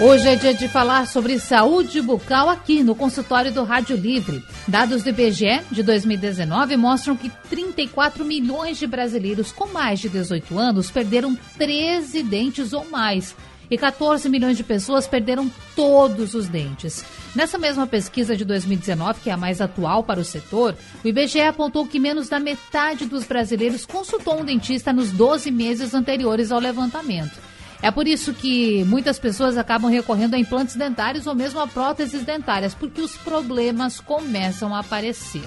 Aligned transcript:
Hoje 0.00 0.28
é 0.28 0.34
dia 0.34 0.52
de 0.52 0.66
falar 0.66 1.06
sobre 1.06 1.38
saúde 1.38 2.02
bucal 2.02 2.50
aqui 2.50 2.82
no 2.82 2.96
consultório 2.96 3.52
do 3.52 3.62
Rádio 3.62 3.96
Livre. 3.96 4.42
Dados 4.66 5.04
do 5.04 5.10
IBGE 5.10 5.60
de 5.70 5.84
2019 5.84 6.76
mostram 6.76 7.16
que 7.16 7.30
34 7.48 8.24
milhões 8.24 8.76
de 8.76 8.88
brasileiros 8.88 9.52
com 9.52 9.68
mais 9.68 10.00
de 10.00 10.08
18 10.08 10.58
anos 10.58 10.90
perderam 10.90 11.38
13 11.56 12.24
dentes 12.24 12.72
ou 12.72 12.84
mais. 12.90 13.36
E 13.70 13.78
14 13.78 14.28
milhões 14.28 14.56
de 14.56 14.64
pessoas 14.64 15.06
perderam 15.06 15.48
todos 15.76 16.34
os 16.34 16.48
dentes. 16.48 17.04
Nessa 17.32 17.56
mesma 17.56 17.86
pesquisa 17.86 18.36
de 18.36 18.44
2019, 18.44 19.20
que 19.20 19.30
é 19.30 19.32
a 19.32 19.36
mais 19.36 19.60
atual 19.60 20.02
para 20.02 20.18
o 20.18 20.24
setor, 20.24 20.76
o 21.04 21.08
IBGE 21.08 21.40
apontou 21.40 21.86
que 21.86 22.00
menos 22.00 22.28
da 22.28 22.40
metade 22.40 23.06
dos 23.06 23.22
brasileiros 23.24 23.86
consultou 23.86 24.40
um 24.40 24.44
dentista 24.44 24.92
nos 24.92 25.12
12 25.12 25.52
meses 25.52 25.94
anteriores 25.94 26.50
ao 26.50 26.58
levantamento. 26.58 27.53
É 27.84 27.90
por 27.90 28.08
isso 28.08 28.32
que 28.32 28.82
muitas 28.84 29.18
pessoas 29.18 29.58
acabam 29.58 29.90
recorrendo 29.90 30.32
a 30.32 30.38
implantes 30.38 30.74
dentários 30.74 31.26
ou 31.26 31.34
mesmo 31.34 31.60
a 31.60 31.66
próteses 31.66 32.24
dentárias, 32.24 32.72
porque 32.72 33.02
os 33.02 33.14
problemas 33.14 34.00
começam 34.00 34.74
a 34.74 34.78
aparecer. 34.78 35.44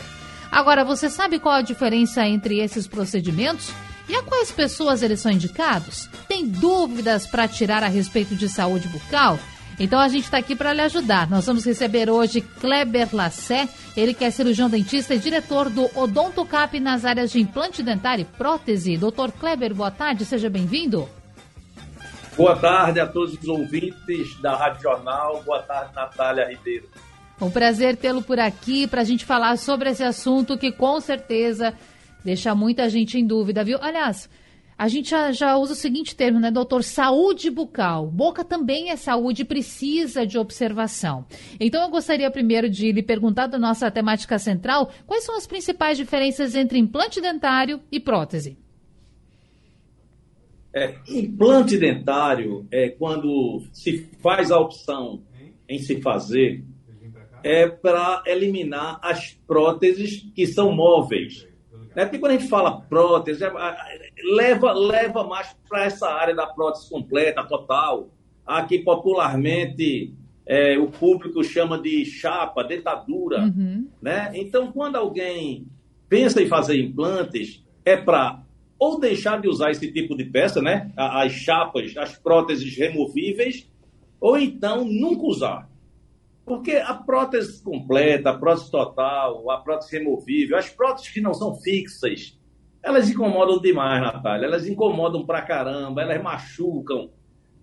Agora, 0.51 0.85
você 0.85 1.09
sabe 1.09 1.39
qual 1.39 1.55
a 1.55 1.63
diferença 1.63 2.27
entre 2.27 2.59
esses 2.59 2.85
procedimentos? 2.85 3.71
E 4.07 4.15
a 4.15 4.21
quais 4.21 4.51
pessoas 4.51 5.01
eles 5.01 5.19
são 5.19 5.31
indicados? 5.31 6.07
Tem 6.27 6.47
dúvidas 6.47 7.25
para 7.25 7.47
tirar 7.47 7.81
a 7.81 7.87
respeito 7.87 8.35
de 8.35 8.47
saúde 8.47 8.87
bucal? 8.87 9.39
Então 9.79 9.99
a 9.99 10.07
gente 10.07 10.25
está 10.25 10.37
aqui 10.37 10.55
para 10.55 10.73
lhe 10.73 10.81
ajudar. 10.81 11.27
Nós 11.27 11.47
vamos 11.47 11.65
receber 11.65 12.07
hoje 12.07 12.41
Kleber 12.41 13.09
Lassé, 13.13 13.67
ele 13.95 14.13
que 14.13 14.23
é 14.23 14.29
cirurgião 14.29 14.69
dentista 14.69 15.15
e 15.15 15.19
diretor 15.19 15.71
do 15.71 15.89
Odontocap 15.99 16.79
nas 16.79 17.03
áreas 17.03 17.31
de 17.31 17.41
implante 17.41 17.81
dentário 17.81 18.21
e 18.21 18.37
prótese. 18.37 18.95
Doutor 18.95 19.31
Kleber, 19.31 19.73
boa 19.73 19.89
tarde, 19.89 20.23
seja 20.23 20.51
bem-vindo. 20.51 21.09
Boa 22.37 22.55
tarde 22.55 22.99
a 22.99 23.07
todos 23.07 23.33
os 23.33 23.47
ouvintes 23.47 24.39
da 24.39 24.55
Rádio 24.55 24.83
Jornal. 24.83 25.41
Boa 25.41 25.63
tarde, 25.63 25.95
Natália 25.95 26.47
Ribeiro. 26.47 26.87
Um 27.41 27.49
prazer 27.49 27.97
tê-lo 27.97 28.21
por 28.21 28.39
aqui 28.39 28.85
para 28.85 29.01
a 29.01 29.03
gente 29.03 29.25
falar 29.25 29.57
sobre 29.57 29.89
esse 29.89 30.03
assunto 30.03 30.55
que 30.55 30.71
com 30.71 31.01
certeza 31.01 31.73
deixa 32.23 32.53
muita 32.53 32.87
gente 32.89 33.17
em 33.17 33.25
dúvida, 33.25 33.63
viu? 33.63 33.79
Aliás, 33.81 34.29
a 34.77 34.87
gente 34.87 35.09
já, 35.09 35.31
já 35.31 35.57
usa 35.57 35.73
o 35.73 35.75
seguinte 35.75 36.15
termo, 36.15 36.39
né, 36.39 36.51
doutor? 36.51 36.83
Saúde 36.83 37.49
bucal. 37.49 38.05
Boca 38.05 38.43
também 38.43 38.91
é 38.91 38.95
saúde, 38.95 39.43
precisa 39.43 40.23
de 40.23 40.37
observação. 40.37 41.25
Então 41.59 41.81
eu 41.81 41.89
gostaria 41.89 42.29
primeiro 42.29 42.69
de 42.69 42.91
lhe 42.91 43.01
perguntar 43.01 43.47
da 43.47 43.57
nossa 43.57 43.89
temática 43.89 44.37
central, 44.37 44.91
quais 45.07 45.23
são 45.23 45.35
as 45.35 45.47
principais 45.47 45.97
diferenças 45.97 46.53
entre 46.53 46.77
implante 46.77 47.19
dentário 47.19 47.81
e 47.91 47.99
prótese? 47.99 48.59
É, 50.77 50.95
implante 51.09 51.75
dentário 51.75 52.67
é 52.71 52.89
quando 52.89 53.63
se 53.73 54.07
faz 54.21 54.51
a 54.51 54.59
opção 54.59 55.23
em 55.67 55.79
se 55.79 55.99
fazer 56.01 56.63
é 57.43 57.67
para 57.67 58.23
eliminar 58.27 58.99
as 59.01 59.31
próteses 59.47 60.29
que 60.35 60.45
são 60.45 60.71
móveis. 60.71 61.47
Né? 61.95 62.05
Porque 62.05 62.19
quando 62.19 62.33
a 62.33 62.37
gente 62.37 62.49
fala 62.49 62.81
prótese, 62.81 63.43
é, 63.43 63.51
leva, 64.35 64.71
leva 64.73 65.23
mais 65.23 65.55
para 65.67 65.85
essa 65.85 66.07
área 66.09 66.35
da 66.35 66.45
prótese 66.45 66.89
completa, 66.89 67.43
total. 67.43 68.09
Aqui, 68.45 68.79
popularmente, 68.79 70.13
é, 70.45 70.77
o 70.77 70.87
público 70.87 71.43
chama 71.43 71.81
de 71.81 72.05
chapa, 72.05 72.63
dentadura. 72.63 73.41
Uhum. 73.41 73.87
Né? 74.01 74.31
Então, 74.35 74.71
quando 74.71 74.95
alguém 74.95 75.65
pensa 76.07 76.41
em 76.41 76.47
fazer 76.47 76.79
implantes, 76.79 77.63
é 77.83 77.97
para 77.97 78.43
ou 78.79 78.99
deixar 78.99 79.41
de 79.41 79.47
usar 79.47 79.71
esse 79.71 79.91
tipo 79.91 80.15
de 80.15 80.25
peça, 80.25 80.61
né? 80.61 80.91
As 80.95 81.31
chapas, 81.31 81.95
as 81.97 82.17
próteses 82.17 82.75
removíveis, 82.77 83.67
ou 84.19 84.37
então 84.37 84.85
nunca 84.85 85.25
usar. 85.25 85.69
Porque 86.45 86.77
a 86.77 86.93
prótese 86.93 87.61
completa, 87.61 88.29
a 88.29 88.37
prótese 88.37 88.71
total, 88.71 89.51
a 89.51 89.57
prótese 89.57 89.97
removível, 89.97 90.57
as 90.57 90.69
próteses 90.69 91.11
que 91.11 91.19
não 91.19 91.33
são 91.33 91.55
fixas, 91.55 92.37
elas 92.81 93.09
incomodam 93.09 93.59
demais, 93.59 94.01
Natália. 94.01 94.45
Elas 94.45 94.67
incomodam 94.67 95.25
pra 95.25 95.41
caramba, 95.41 96.01
elas 96.01 96.23
machucam 96.23 97.09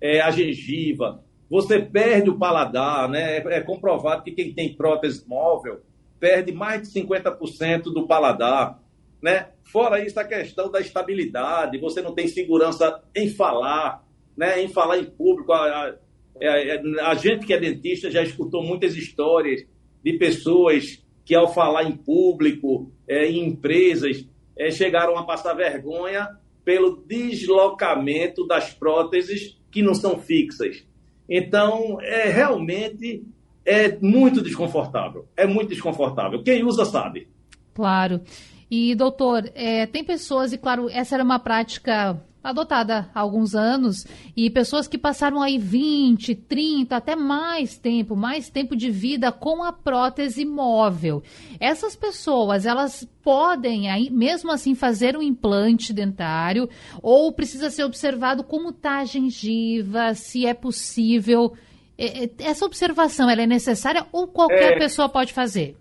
é, 0.00 0.20
a 0.20 0.30
gengiva. 0.30 1.24
Você 1.48 1.80
perde 1.80 2.28
o 2.28 2.38
paladar, 2.38 3.08
né? 3.08 3.38
É, 3.38 3.60
comprovado 3.60 4.22
que 4.22 4.32
quem 4.32 4.52
tem 4.52 4.74
prótese 4.74 5.26
móvel 5.26 5.80
perde 6.20 6.52
mais 6.52 6.82
de 6.82 7.00
50% 7.00 7.84
do 7.84 8.06
paladar. 8.06 8.80
Né? 9.24 9.48
Fora 9.62 10.04
isso, 10.04 10.20
a 10.20 10.24
questão 10.24 10.70
da 10.70 10.82
estabilidade, 10.82 11.78
você 11.78 12.02
não 12.02 12.14
tem 12.14 12.28
segurança 12.28 13.02
em 13.16 13.30
falar, 13.30 14.04
né? 14.36 14.62
em 14.62 14.68
falar 14.68 14.98
em 14.98 15.06
público. 15.06 15.50
A, 15.50 15.64
a, 15.66 15.94
a, 16.42 17.10
a 17.10 17.14
gente 17.14 17.46
que 17.46 17.54
é 17.54 17.58
dentista 17.58 18.10
já 18.10 18.22
escutou 18.22 18.62
muitas 18.62 18.94
histórias 18.94 19.66
de 20.04 20.18
pessoas 20.18 21.02
que, 21.24 21.34
ao 21.34 21.48
falar 21.48 21.84
em 21.84 21.96
público, 21.96 22.92
é, 23.08 23.26
em 23.26 23.48
empresas, 23.48 24.28
é, 24.58 24.70
chegaram 24.70 25.16
a 25.16 25.24
passar 25.24 25.54
vergonha 25.54 26.28
pelo 26.62 27.02
deslocamento 27.06 28.46
das 28.46 28.74
próteses 28.74 29.58
que 29.70 29.80
não 29.80 29.94
são 29.94 30.18
fixas. 30.18 30.86
Então, 31.26 31.98
é 32.02 32.28
realmente 32.28 33.24
é 33.64 33.96
muito 34.00 34.42
desconfortável. 34.42 35.26
É 35.34 35.46
muito 35.46 35.70
desconfortável. 35.70 36.42
Quem 36.42 36.62
usa 36.62 36.84
sabe. 36.84 37.26
Claro. 37.72 38.20
E, 38.70 38.94
doutor, 38.94 39.50
é, 39.54 39.86
tem 39.86 40.02
pessoas, 40.02 40.52
e 40.52 40.58
claro, 40.58 40.88
essa 40.90 41.14
era 41.14 41.24
uma 41.24 41.38
prática 41.38 42.20
adotada 42.44 43.08
há 43.14 43.20
alguns 43.20 43.54
anos, 43.54 44.06
e 44.36 44.50
pessoas 44.50 44.86
que 44.86 44.98
passaram 44.98 45.40
aí 45.40 45.56
20, 45.56 46.34
30, 46.34 46.94
até 46.94 47.16
mais 47.16 47.78
tempo, 47.78 48.14
mais 48.14 48.50
tempo 48.50 48.76
de 48.76 48.90
vida 48.90 49.32
com 49.32 49.64
a 49.64 49.72
prótese 49.72 50.44
móvel. 50.44 51.22
Essas 51.58 51.96
pessoas, 51.96 52.66
elas 52.66 53.08
podem 53.22 53.90
aí, 53.90 54.10
mesmo 54.10 54.52
assim, 54.52 54.74
fazer 54.74 55.16
um 55.16 55.22
implante 55.22 55.90
dentário, 55.94 56.68
ou 57.00 57.32
precisa 57.32 57.70
ser 57.70 57.84
observado 57.84 58.44
como 58.44 58.68
está 58.68 58.98
a 58.98 59.04
gengiva, 59.06 60.12
se 60.14 60.44
é 60.44 60.52
possível. 60.52 61.54
É, 61.96 62.24
é, 62.24 62.30
essa 62.40 62.66
observação, 62.66 63.30
ela 63.30 63.40
é 63.40 63.46
necessária 63.46 64.06
ou 64.12 64.28
qualquer 64.28 64.72
é... 64.72 64.78
pessoa 64.78 65.08
pode 65.08 65.32
fazer? 65.32 65.78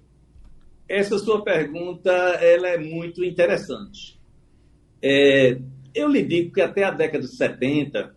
Essa 0.87 1.17
sua 1.17 1.43
pergunta 1.43 2.11
ela 2.11 2.67
é 2.67 2.77
muito 2.77 3.23
interessante. 3.23 4.19
É, 5.01 5.57
eu 5.93 6.07
lhe 6.07 6.23
digo 6.23 6.53
que 6.53 6.61
até 6.61 6.83
a 6.83 6.91
década 6.91 7.23
de 7.23 7.35
70, 7.35 8.15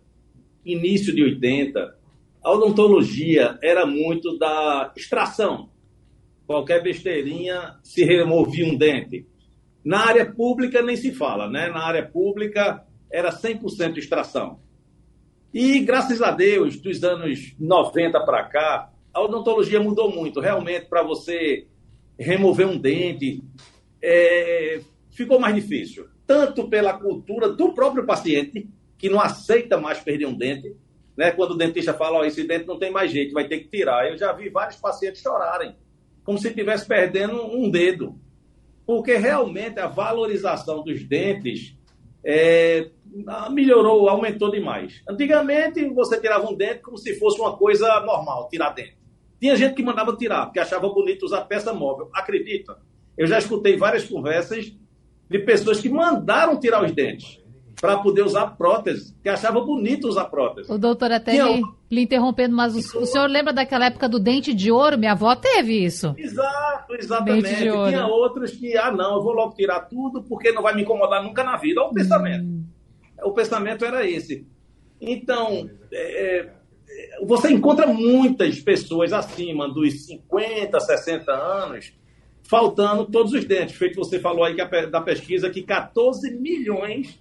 início 0.65 1.13
de 1.13 1.23
80, 1.23 1.97
a 2.43 2.51
odontologia 2.51 3.57
era 3.61 3.85
muito 3.85 4.37
da 4.37 4.93
extração. 4.95 5.69
Qualquer 6.45 6.81
besteirinha 6.81 7.77
se 7.83 8.03
removia 8.03 8.65
um 8.65 8.77
dente. 8.77 9.25
Na 9.83 10.07
área 10.07 10.25
pública 10.25 10.81
nem 10.81 10.95
se 10.95 11.11
fala, 11.11 11.49
né? 11.49 11.69
Na 11.69 11.83
área 11.83 12.05
pública 12.05 12.85
era 13.11 13.31
100% 13.31 13.97
extração. 13.97 14.59
E 15.53 15.79
graças 15.79 16.21
a 16.21 16.31
Deus, 16.31 16.79
dos 16.79 17.03
anos 17.03 17.55
90 17.59 18.19
para 18.25 18.43
cá, 18.43 18.91
a 19.13 19.21
odontologia 19.21 19.81
mudou 19.81 20.13
muito. 20.13 20.39
Realmente, 20.39 20.85
para 20.85 21.03
você 21.03 21.67
remover 22.19 22.67
um 22.67 22.77
dente, 22.77 23.43
é, 24.01 24.81
ficou 25.11 25.39
mais 25.39 25.55
difícil. 25.55 26.07
Tanto 26.25 26.67
pela 26.67 26.93
cultura 26.93 27.49
do 27.49 27.73
próprio 27.73 28.05
paciente, 28.05 28.67
que 28.97 29.09
não 29.09 29.19
aceita 29.19 29.77
mais 29.77 29.99
perder 29.99 30.25
um 30.25 30.37
dente, 30.37 30.75
né? 31.15 31.31
Quando 31.31 31.51
o 31.51 31.57
dentista 31.57 31.93
fala, 31.93 32.19
oh, 32.19 32.25
esse 32.25 32.43
dente 32.43 32.67
não 32.67 32.77
tem 32.77 32.91
mais 32.91 33.11
jeito, 33.11 33.33
vai 33.33 33.47
ter 33.47 33.59
que 33.59 33.69
tirar. 33.69 34.09
Eu 34.09 34.17
já 34.17 34.31
vi 34.33 34.49
vários 34.49 34.77
pacientes 34.77 35.21
chorarem, 35.21 35.75
como 36.23 36.37
se 36.37 36.49
estivesse 36.49 36.85
perdendo 36.87 37.45
um 37.45 37.69
dedo. 37.69 38.19
Porque 38.85 39.17
realmente 39.17 39.79
a 39.79 39.87
valorização 39.87 40.83
dos 40.83 41.03
dentes 41.03 41.75
é, 42.23 42.89
melhorou, 43.51 44.09
aumentou 44.09 44.51
demais. 44.51 45.01
Antigamente, 45.07 45.87
você 45.89 46.19
tirava 46.19 46.49
um 46.49 46.55
dente 46.55 46.81
como 46.81 46.97
se 46.97 47.17
fosse 47.17 47.39
uma 47.39 47.57
coisa 47.57 47.99
normal, 48.01 48.47
tirar 48.49 48.71
dente. 48.71 48.96
Tinha 49.39 49.55
gente 49.55 49.75
que 49.75 49.83
mandava 49.83 50.15
tirar, 50.15 50.45
porque 50.45 50.59
achava 50.59 50.89
bonito 50.89 51.23
usar 51.23 51.41
peça 51.41 51.73
móvel. 51.73 52.09
Acredita? 52.13 52.77
Eu 53.17 53.27
já 53.27 53.37
escutei 53.37 53.77
várias 53.77 54.05
conversas 54.05 54.73
de 55.29 55.39
pessoas 55.39 55.79
que 55.79 55.89
mandaram 55.89 56.59
tirar 56.59 56.83
os 56.83 56.91
dentes. 56.91 57.39
para 57.79 57.97
poder 57.99 58.23
usar 58.23 58.47
prótese, 58.57 59.15
que 59.21 59.29
achava 59.29 59.61
bonito 59.61 60.07
usar 60.07 60.25
prótese. 60.25 60.71
O 60.71 60.79
doutor, 60.79 61.11
até 61.11 61.33
lhe, 61.33 61.61
lhe, 61.91 62.01
interrompendo, 62.01 62.55
mas 62.55 62.75
o, 62.75 63.01
o, 63.01 63.05
senhor 63.05 63.29
lembra 63.29 63.53
daquela 63.53 63.85
época 63.85 64.09
do 64.09 64.19
dente 64.19 64.51
de 64.51 64.71
ouro? 64.71 64.97
Minha 64.97 65.11
avó 65.11 65.35
teve 65.35 65.85
isso. 65.85 66.15
Exato, 66.17 66.95
exatamente. 66.95 67.55
Tinha 67.55 68.07
outros 68.07 68.49
que, 68.49 68.75
ah, 68.75 68.91
não, 68.91 69.17
eu 69.17 69.21
vou 69.21 69.31
logo 69.31 69.53
tirar 69.53 69.81
tudo 69.81 70.23
porque 70.23 70.51
não 70.51 70.63
vai 70.63 70.73
me 70.73 70.81
incomodar 70.81 71.23
nunca 71.23 71.43
na 71.43 71.55
vida. 71.55 71.81
Olha 71.81 71.91
o 71.91 71.93
pensamento. 71.93 72.45
Hum. 72.45 72.63
O 73.21 73.31
pensamento 73.31 73.85
era 73.85 74.09
esse. 74.09 74.47
Então, 74.99 75.69
é, 75.91 76.39
é 76.39 76.53
você 77.25 77.51
encontra 77.51 77.87
muitas 77.87 78.59
pessoas 78.59 79.13
acima 79.13 79.67
dos 79.67 80.05
50, 80.05 80.79
60 80.79 81.31
anos 81.31 81.93
faltando 82.43 83.05
todos 83.05 83.33
os 83.33 83.45
dentes. 83.45 83.75
Feito 83.75 83.95
você 83.95 84.19
falou 84.19 84.43
aí 84.43 84.55
da 84.89 85.01
pesquisa 85.01 85.49
que 85.49 85.61
14 85.61 86.31
milhões 86.37 87.19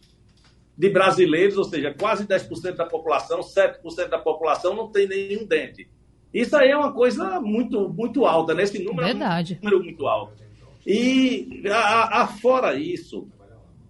de 0.77 0.91
brasileiros, 0.91 1.57
ou 1.57 1.65
seja, 1.65 1.95
quase 1.99 2.27
10% 2.27 2.77
da 2.77 2.85
população, 2.85 3.41
7% 3.41 4.09
da 4.09 4.19
população 4.19 4.75
não 4.75 4.89
tem 4.89 5.09
nenhum 5.09 5.45
dente. 5.47 5.89
Isso 6.33 6.55
aí 6.55 6.71
é 6.71 6.77
uma 6.77 6.93
coisa 6.93 7.41
muito, 7.41 7.89
muito 7.89 8.27
alta, 8.27 8.53
né? 8.55 8.63
Esse 8.63 8.83
número 8.83 9.07
Verdade. 9.07 9.55
é 9.55 9.57
um 9.57 9.65
número 9.65 9.85
muito 9.85 10.07
alto. 10.07 10.35
E 10.87 11.63
a, 11.69 12.23
a 12.23 12.27
fora 12.27 12.75
isso, 12.75 13.27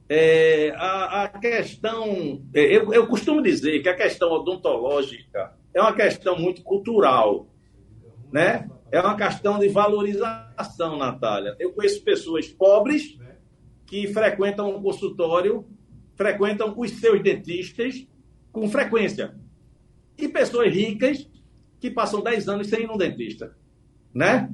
é, 0.09 0.73
a, 0.77 1.25
a, 1.25 1.29
questão. 1.29 2.41
É, 2.55 2.77
eu, 2.77 2.93
eu 2.93 3.07
costumo 3.09 3.43
dizer 3.43 3.81
que 3.81 3.89
a 3.89 3.97
questão 3.97 4.31
odontológica 4.31 5.53
é 5.77 5.81
uma 5.81 5.93
questão 5.93 6.39
muito 6.39 6.63
cultural, 6.63 7.47
né? 8.33 8.69
É 8.91 8.99
uma 8.99 9.15
questão 9.15 9.59
de 9.59 9.69
valorização, 9.69 10.97
Natália. 10.97 11.55
Eu 11.59 11.73
conheço 11.73 12.03
pessoas 12.03 12.49
pobres 12.49 13.19
que 13.85 14.09
frequentam 14.09 14.75
um 14.75 14.83
consultório 14.83 15.67
frequentam 16.17 16.73
os 16.79 16.93
seus 16.93 17.23
dentistas 17.23 18.07
com 18.51 18.67
frequência. 18.71 19.37
E 20.17 20.27
pessoas 20.27 20.75
ricas 20.75 21.29
que 21.79 21.91
passam 21.91 22.23
10 22.23 22.49
anos 22.49 22.69
sem 22.69 22.85
ir 22.85 22.87
no 22.87 22.97
dentista. 22.97 23.55
Né? 24.15 24.51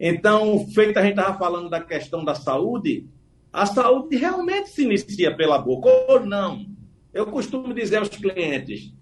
Então, 0.00 0.66
feito 0.70 0.98
a 0.98 1.02
gente 1.02 1.18
estava 1.18 1.38
falando 1.38 1.70
da 1.70 1.80
questão 1.80 2.24
da 2.24 2.34
saúde, 2.34 3.06
a 3.52 3.64
saúde 3.64 4.16
realmente 4.16 4.70
se 4.70 4.82
inicia 4.82 5.36
pela 5.36 5.56
boca, 5.56 5.88
ou 6.08 6.26
não. 6.26 6.66
Eu 7.14 7.26
costumo 7.26 7.72
dizer 7.72 7.98
aos 7.98 8.08
clientes: 8.08 8.92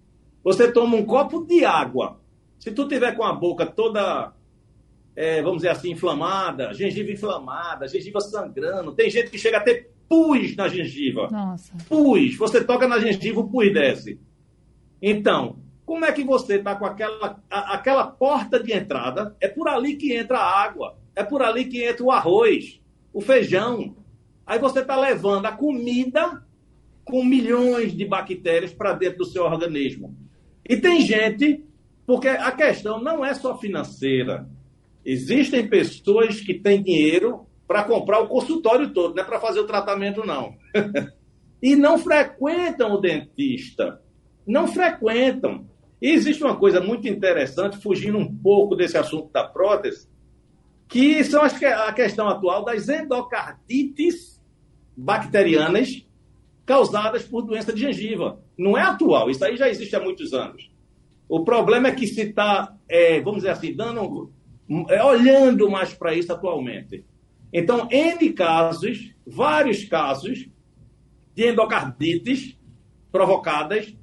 você 0.46 0.70
toma 0.70 0.96
um 0.96 1.04
copo 1.04 1.44
de 1.44 1.64
água. 1.64 2.20
Se 2.56 2.70
tu 2.70 2.86
tiver 2.86 3.16
com 3.16 3.24
a 3.24 3.32
boca 3.32 3.66
toda, 3.66 4.32
é, 5.16 5.42
vamos 5.42 5.56
dizer 5.56 5.70
assim, 5.70 5.90
inflamada, 5.90 6.72
gengiva 6.72 7.10
inflamada, 7.10 7.88
gengiva 7.88 8.20
sangrando, 8.20 8.92
tem 8.92 9.10
gente 9.10 9.28
que 9.28 9.38
chega 9.38 9.56
a 9.56 9.60
ter 9.60 9.90
pus 10.08 10.54
na 10.54 10.68
gengiva. 10.68 11.28
Nossa. 11.32 11.72
Pus. 11.88 12.36
Você 12.36 12.62
toca 12.62 12.86
na 12.86 13.00
gengiva, 13.00 13.40
o 13.40 13.50
pus 13.50 13.72
desce. 13.72 14.20
Então, 15.02 15.56
como 15.84 16.04
é 16.04 16.12
que 16.12 16.22
você 16.22 16.58
está 16.58 16.76
com 16.76 16.86
aquela, 16.86 17.42
a, 17.50 17.74
aquela 17.74 18.06
porta 18.06 18.62
de 18.62 18.72
entrada? 18.72 19.34
É 19.40 19.48
por 19.48 19.66
ali 19.66 19.96
que 19.96 20.14
entra 20.14 20.38
a 20.38 20.62
água. 20.62 20.96
É 21.16 21.24
por 21.24 21.42
ali 21.42 21.64
que 21.64 21.82
entra 21.82 22.04
o 22.04 22.12
arroz, 22.12 22.80
o 23.12 23.20
feijão. 23.20 23.96
Aí 24.46 24.60
você 24.60 24.78
está 24.78 24.94
levando 24.94 25.46
a 25.46 25.50
comida 25.50 26.40
com 27.04 27.24
milhões 27.24 27.92
de 27.92 28.04
bactérias 28.04 28.72
para 28.72 28.92
dentro 28.92 29.18
do 29.18 29.24
seu 29.24 29.42
organismo. 29.42 30.14
E 30.68 30.76
tem 30.76 31.00
gente, 31.00 31.64
porque 32.06 32.28
a 32.28 32.50
questão 32.52 33.00
não 33.00 33.24
é 33.24 33.34
só 33.34 33.56
financeira. 33.56 34.48
Existem 35.04 35.68
pessoas 35.68 36.40
que 36.40 36.54
têm 36.54 36.82
dinheiro 36.82 37.46
para 37.66 37.84
comprar 37.84 38.20
o 38.20 38.28
consultório 38.28 38.92
todo, 38.92 39.14
não 39.14 39.22
é 39.22 39.26
para 39.26 39.40
fazer 39.40 39.60
o 39.60 39.66
tratamento, 39.66 40.24
não. 40.24 40.56
e 41.62 41.74
não 41.74 41.98
frequentam 41.98 42.94
o 42.94 43.00
dentista. 43.00 44.00
Não 44.46 44.68
frequentam. 44.68 45.66
E 46.00 46.10
existe 46.10 46.42
uma 46.42 46.56
coisa 46.56 46.80
muito 46.80 47.08
interessante, 47.08 47.78
fugindo 47.78 48.18
um 48.18 48.36
pouco 48.36 48.76
desse 48.76 48.98
assunto 48.98 49.32
da 49.32 49.44
prótese, 49.44 50.08
que 50.88 51.22
são 51.24 51.42
as, 51.42 51.60
a 51.62 51.92
questão 51.92 52.28
atual 52.28 52.64
das 52.64 52.88
endocardites 52.88 54.40
bacterianas 54.96 56.05
causadas 56.66 57.22
por 57.22 57.42
doença 57.42 57.72
de 57.72 57.80
gengiva. 57.80 58.42
Não 58.58 58.76
é 58.76 58.82
atual, 58.82 59.30
isso 59.30 59.44
aí 59.44 59.56
já 59.56 59.68
existe 59.68 59.94
há 59.94 60.00
muitos 60.00 60.34
anos. 60.34 60.68
O 61.28 61.44
problema 61.44 61.88
é 61.88 61.92
que 61.92 62.06
se 62.06 62.22
está, 62.22 62.76
é, 62.88 63.20
vamos 63.20 63.38
dizer 63.38 63.50
assim, 63.50 63.74
dando, 63.74 64.32
é, 64.88 65.02
olhando 65.02 65.70
mais 65.70 65.94
para 65.94 66.14
isso 66.14 66.32
atualmente. 66.32 67.04
Então, 67.52 67.88
N 67.90 68.32
casos, 68.32 69.14
vários 69.24 69.84
casos 69.84 70.48
de 71.34 71.50
endocardites 71.50 72.58
provocadas 73.12 73.96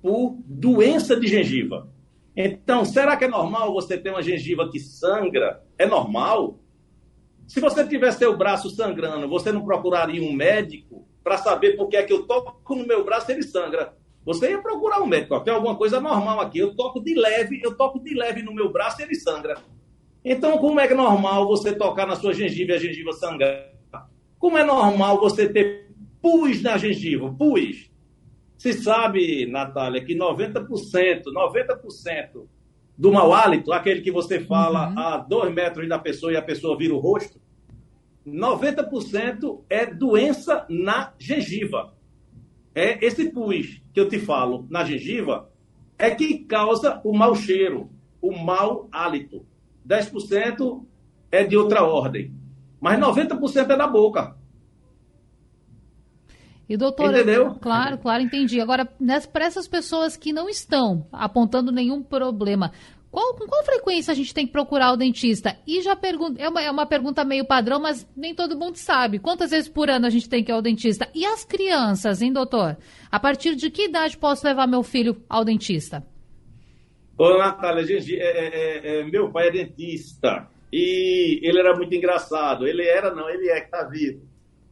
por 0.00 0.38
doença 0.46 1.18
de 1.18 1.28
gengiva. 1.28 1.88
Então, 2.34 2.84
será 2.84 3.16
que 3.16 3.24
é 3.24 3.28
normal 3.28 3.72
você 3.72 3.98
ter 3.98 4.10
uma 4.10 4.22
gengiva 4.22 4.70
que 4.70 4.80
sangra? 4.80 5.62
É 5.76 5.84
normal? 5.84 6.58
Se 7.46 7.60
você 7.60 7.86
tiver 7.86 8.12
seu 8.12 8.36
braço 8.36 8.70
sangrando, 8.70 9.28
você 9.28 9.52
não 9.52 9.64
procuraria 9.64 10.22
um 10.22 10.32
médico 10.32 11.06
para 11.22 11.38
saber 11.38 11.76
por 11.76 11.88
que 11.88 11.96
é 11.96 12.02
que 12.02 12.12
eu 12.12 12.26
toco 12.26 12.74
no 12.74 12.86
meu 12.86 13.04
braço 13.04 13.30
e 13.30 13.34
ele 13.34 13.42
sangra? 13.42 13.94
Você 14.24 14.50
ia 14.50 14.60
procurar 14.60 15.00
um 15.00 15.06
médico. 15.06 15.40
Tem 15.40 15.52
alguma 15.52 15.76
coisa 15.76 16.00
normal 16.00 16.40
aqui. 16.40 16.58
Eu 16.58 16.74
toco 16.74 17.02
de 17.02 17.14
leve, 17.14 17.60
eu 17.62 17.76
toco 17.76 17.98
de 17.98 18.14
leve 18.14 18.42
no 18.42 18.54
meu 18.54 18.70
braço 18.70 19.00
e 19.00 19.04
ele 19.04 19.14
sangra. 19.14 19.56
Então, 20.24 20.58
como 20.58 20.78
é 20.78 20.86
que 20.86 20.92
é 20.92 20.96
normal 20.96 21.46
você 21.46 21.74
tocar 21.74 22.06
na 22.06 22.16
sua 22.16 22.34
gengiva 22.34 22.72
e 22.72 22.74
a 22.74 22.78
gengiva 22.78 23.12
sangrar? 23.12 23.70
Como 24.38 24.56
é 24.58 24.64
normal 24.64 25.18
você 25.20 25.48
ter 25.48 25.90
pus 26.20 26.62
na 26.62 26.76
gengiva? 26.76 27.32
Pus. 27.32 27.90
Se 28.58 28.74
sabe, 28.74 29.46
Natália, 29.46 30.04
que 30.04 30.14
90%, 30.14 31.22
90% 31.24 32.46
do 32.96 33.10
mau 33.10 33.32
hálito, 33.32 33.72
aquele 33.72 34.02
que 34.02 34.12
você 34.12 34.40
fala 34.40 34.90
uhum. 34.90 34.98
a 34.98 35.16
dois 35.16 35.52
metros 35.54 35.88
da 35.88 35.98
pessoa 35.98 36.30
e 36.30 36.36
a 36.36 36.42
pessoa 36.42 36.76
vira 36.76 36.94
o 36.94 36.98
rosto, 36.98 37.40
90% 38.30 39.64
é 39.68 39.86
doença 39.86 40.66
na 40.68 41.12
gengiva. 41.18 41.94
É 42.74 43.04
esse 43.04 43.30
pus 43.30 43.82
que 43.92 44.00
eu 44.00 44.08
te 44.08 44.18
falo 44.18 44.66
na 44.70 44.84
gengiva 44.84 45.50
é 45.98 46.10
que 46.10 46.38
causa 46.44 47.00
o 47.04 47.16
mau 47.16 47.34
cheiro, 47.34 47.90
o 48.22 48.32
mau 48.32 48.88
hálito. 48.90 49.44
10% 49.86 50.84
é 51.30 51.44
de 51.44 51.56
outra 51.56 51.82
ordem. 51.82 52.32
Mas 52.80 52.98
90% 52.98 53.70
é 53.70 53.76
da 53.76 53.86
boca. 53.86 54.36
E 56.68 56.76
doutor, 56.76 57.10
Entendeu? 57.10 57.56
claro, 57.60 57.98
claro, 57.98 58.22
entendi. 58.22 58.60
Agora, 58.60 58.88
para 59.32 59.44
essas 59.44 59.66
pessoas 59.66 60.16
que 60.16 60.32
não 60.32 60.48
estão 60.48 61.04
apontando 61.10 61.72
nenhum 61.72 62.00
problema, 62.00 62.70
qual, 63.10 63.34
com 63.34 63.46
qual 63.46 63.64
frequência 63.64 64.12
a 64.12 64.14
gente 64.14 64.32
tem 64.32 64.46
que 64.46 64.52
procurar 64.52 64.92
o 64.92 64.96
dentista? 64.96 65.56
E 65.66 65.82
já 65.82 65.96
pergunto, 65.96 66.40
é 66.40 66.48
uma, 66.48 66.62
é 66.62 66.70
uma 66.70 66.86
pergunta 66.86 67.24
meio 67.24 67.44
padrão, 67.44 67.80
mas 67.80 68.08
nem 68.16 68.34
todo 68.34 68.56
mundo 68.56 68.76
sabe. 68.76 69.18
Quantas 69.18 69.50
vezes 69.50 69.68
por 69.68 69.90
ano 69.90 70.06
a 70.06 70.10
gente 70.10 70.28
tem 70.28 70.44
que 70.44 70.52
ir 70.52 70.54
ao 70.54 70.62
dentista? 70.62 71.08
E 71.12 71.26
as 71.26 71.44
crianças, 71.44 72.22
hein, 72.22 72.32
doutor? 72.32 72.76
A 73.10 73.18
partir 73.18 73.56
de 73.56 73.68
que 73.68 73.86
idade 73.86 74.16
posso 74.16 74.46
levar 74.46 74.68
meu 74.68 74.84
filho 74.84 75.16
ao 75.28 75.44
dentista? 75.44 76.06
Ô, 77.18 77.36
Natália, 77.36 77.84
gente, 77.84 78.14
é, 78.14 78.22
é, 78.22 78.46
é, 78.46 79.00
é, 79.00 79.04
meu 79.04 79.30
pai 79.32 79.48
é 79.48 79.50
dentista 79.50 80.48
e 80.72 81.40
ele 81.42 81.58
era 81.58 81.76
muito 81.76 81.92
engraçado. 81.92 82.64
Ele 82.64 82.86
era, 82.86 83.12
não, 83.12 83.28
ele 83.28 83.48
é 83.50 83.60
que 83.60 83.70
tá 83.70 83.82
vivo. 83.82 84.22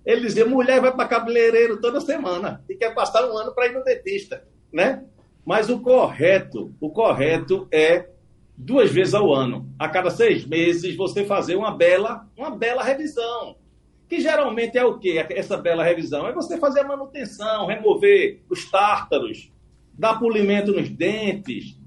Ele 0.07 0.21
dizia: 0.23 0.47
mulher 0.47 0.81
vai 0.81 0.95
para 0.95 1.09
cabeleireiro 1.09 1.81
toda 1.81 2.01
semana 2.01 2.65
e 2.71 2.77
quer 2.77 2.95
passar 2.95 3.29
um 3.29 3.37
ano 3.37 3.53
para 3.53 3.67
ir 3.67 3.73
no 3.73 3.83
dentista, 3.83 4.45
né? 4.73 5.05
Mas 5.45 5.69
o 5.69 5.81
correto, 5.81 6.73
o 6.81 6.89
correto 6.89 7.67
é 7.73 8.09
duas 8.59 8.91
vezes 8.91 9.15
ao 9.15 9.33
ano. 9.33 9.73
A 9.79 9.89
cada 9.89 10.11
seis 10.11 10.45
meses 10.45 10.97
você 10.97 11.25
fazer 11.25 11.57
uma 11.57 11.71
bela, 11.71 12.27
uma 12.37 12.51
bela 12.51 12.83
revisão. 12.83 13.57
Que 14.09 14.21
geralmente 14.21 14.77
é 14.77 14.85
o 14.85 14.99
quê? 14.99 15.25
Essa 15.31 15.57
bela 15.57 15.85
revisão 15.85 16.27
é 16.27 16.33
você 16.33 16.59
fazer 16.59 16.81
a 16.81 16.89
manutenção, 16.89 17.67
remover 17.67 18.41
os 18.51 18.69
tártaros, 18.71 19.53
dar 19.93 20.19
polimento 20.19 20.73
nos 20.73 20.89
dentes, 20.89 21.79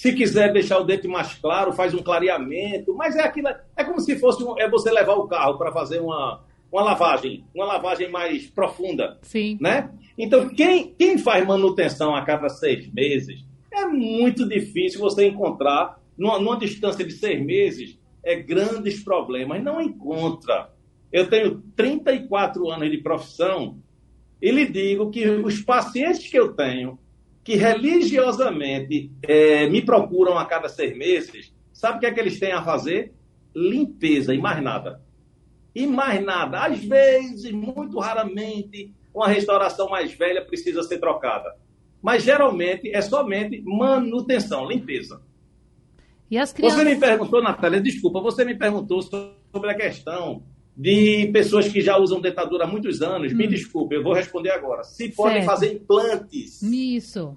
se 0.00 0.14
quiser 0.14 0.50
deixar 0.50 0.78
o 0.78 0.84
dente 0.84 1.06
mais 1.06 1.34
claro, 1.34 1.74
faz 1.74 1.92
um 1.92 2.02
clareamento. 2.02 2.94
Mas 2.94 3.16
é 3.16 3.22
aquilo, 3.22 3.48
é 3.76 3.84
como 3.84 4.00
se 4.00 4.18
fosse 4.18 4.42
um, 4.42 4.58
é 4.58 4.66
você 4.66 4.90
levar 4.90 5.12
o 5.14 5.28
carro 5.28 5.58
para 5.58 5.70
fazer 5.72 6.00
uma, 6.00 6.42
uma 6.72 6.82
lavagem, 6.82 7.44
uma 7.54 7.66
lavagem 7.66 8.10
mais 8.10 8.46
profunda. 8.46 9.18
Sim. 9.20 9.58
Né? 9.60 9.90
Então, 10.16 10.48
quem, 10.48 10.94
quem 10.98 11.18
faz 11.18 11.46
manutenção 11.46 12.14
a 12.14 12.24
cada 12.24 12.48
seis 12.48 12.90
meses, 12.90 13.44
é 13.70 13.84
muito 13.84 14.48
difícil 14.48 15.00
você 15.00 15.26
encontrar, 15.26 15.99
numa, 16.20 16.38
numa 16.38 16.58
distância 16.58 17.02
de 17.02 17.12
seis 17.14 17.42
meses, 17.42 17.98
é 18.22 18.36
grandes 18.36 19.02
problemas. 19.02 19.62
Não 19.62 19.80
encontra. 19.80 20.70
Eu 21.10 21.30
tenho 21.30 21.62
34 21.74 22.70
anos 22.70 22.90
de 22.90 22.98
profissão 22.98 23.78
e 24.40 24.50
lhe 24.50 24.66
digo 24.66 25.10
que 25.10 25.26
os 25.26 25.62
pacientes 25.62 26.30
que 26.30 26.38
eu 26.38 26.52
tenho 26.52 26.98
que 27.42 27.56
religiosamente 27.56 29.10
é, 29.22 29.66
me 29.66 29.80
procuram 29.80 30.38
a 30.38 30.44
cada 30.44 30.68
seis 30.68 30.94
meses, 30.94 31.54
sabe 31.72 31.96
o 31.96 32.00
que 32.00 32.06
é 32.06 32.12
que 32.12 32.20
eles 32.20 32.38
têm 32.38 32.52
a 32.52 32.62
fazer? 32.62 33.14
Limpeza 33.56 34.34
e 34.34 34.38
mais 34.38 34.62
nada. 34.62 35.00
E 35.74 35.86
mais 35.86 36.22
nada. 36.22 36.66
Às 36.66 36.84
vezes, 36.84 37.50
muito 37.50 37.98
raramente, 37.98 38.92
uma 39.14 39.26
restauração 39.26 39.88
mais 39.88 40.12
velha 40.12 40.44
precisa 40.44 40.82
ser 40.82 40.98
trocada. 40.98 41.56
Mas 42.02 42.22
geralmente 42.22 42.94
é 42.94 43.00
somente 43.00 43.62
manutenção, 43.62 44.68
limpeza. 44.68 45.22
E 46.30 46.38
as 46.38 46.52
crianças... 46.52 46.78
Você 46.78 46.84
me 46.84 46.96
perguntou, 46.96 47.42
Natália, 47.42 47.80
desculpa, 47.80 48.20
você 48.20 48.44
me 48.44 48.54
perguntou 48.54 49.02
sobre 49.02 49.70
a 49.70 49.74
questão 49.74 50.42
de 50.76 51.28
pessoas 51.32 51.68
que 51.68 51.80
já 51.80 51.98
usam 51.98 52.20
dentadura 52.20 52.64
há 52.64 52.66
muitos 52.66 53.02
anos. 53.02 53.32
Hum. 53.32 53.36
Me 53.36 53.46
desculpe, 53.46 53.96
eu 53.96 54.02
vou 54.02 54.14
responder 54.14 54.50
agora. 54.50 54.84
Se 54.84 55.08
podem 55.08 55.42
fazer 55.42 55.74
implantes. 55.74 56.62
Isso. 56.62 57.36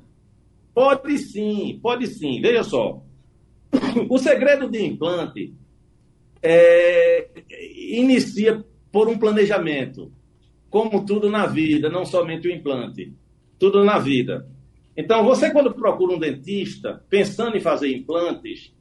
Pode 0.73 1.17
sim, 1.17 1.79
pode 1.81 2.07
sim. 2.07 2.39
Veja 2.39 2.63
só. 2.63 3.03
O 4.09 4.19
segredo 4.19 4.69
de 4.69 4.85
implante 4.85 5.53
é, 6.41 7.27
inicia 7.89 8.63
por 8.91 9.09
um 9.09 9.17
planejamento, 9.17 10.12
como 10.69 11.03
tudo 11.03 11.29
na 11.29 11.47
vida, 11.47 11.89
não 11.89 12.05
somente 12.05 12.47
o 12.47 12.51
implante, 12.51 13.12
tudo 13.57 13.83
na 13.83 13.97
vida. 13.97 14.47
Então, 14.95 15.23
você 15.23 15.50
quando 15.50 15.73
procura 15.73 16.13
um 16.13 16.19
dentista, 16.19 17.03
pensando 17.09 17.57
em 17.57 17.62
fazer 17.62 17.91
implantes, 17.91 18.71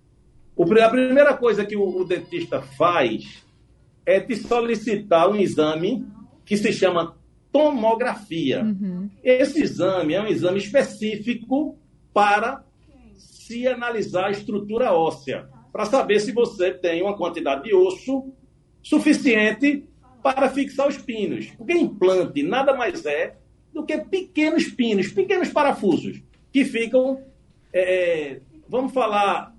a 0.59 0.89
primeira 0.89 1.37
coisa 1.37 1.65
que 1.65 1.77
o, 1.77 2.05
dentista 2.05 2.61
faz 2.61 3.43
é 4.05 4.21
te 4.21 4.37
solicitar 4.37 5.31
um 5.31 5.37
exame 5.37 6.05
que 6.45 6.57
se 6.57 6.73
chama 6.73 7.17
tomografia. 7.51 8.63
Uhum. 8.63 9.11
Esse 9.23 9.63
exame 9.63 10.15
é 10.15 10.23
um 10.23 10.27
exame 10.27 10.59
específico 10.59 11.77
para 12.13 12.65
se 13.17 13.67
analisar 13.67 14.27
a 14.27 14.31
estrutura 14.31 14.93
óssea, 14.93 15.49
para 15.73 15.85
saber 15.85 16.21
se 16.21 16.33
você 16.33 16.73
tem 16.73 17.03
uma 17.03 17.17
quantidade 17.17 17.65
de 17.65 17.75
osso 17.75 18.33
suficiente 18.83 19.85
para 20.23 20.49
fixar 20.49 20.89
os 20.89 20.99
pinos. 20.99 21.47
Porque 21.57 21.73
implante 21.73 22.43
nada 22.43 22.75
mais 22.75 23.05
é 23.07 23.37
do 23.73 23.85
que 23.85 23.99
pequenos 23.99 24.65
pinos, 24.65 25.09
pequenos 25.09 25.49
parafusos, 25.49 26.23
que 26.53 26.65
ficam, 26.65 27.23
é, 27.73 28.41
vamos 28.69 28.93
falar 28.93 29.55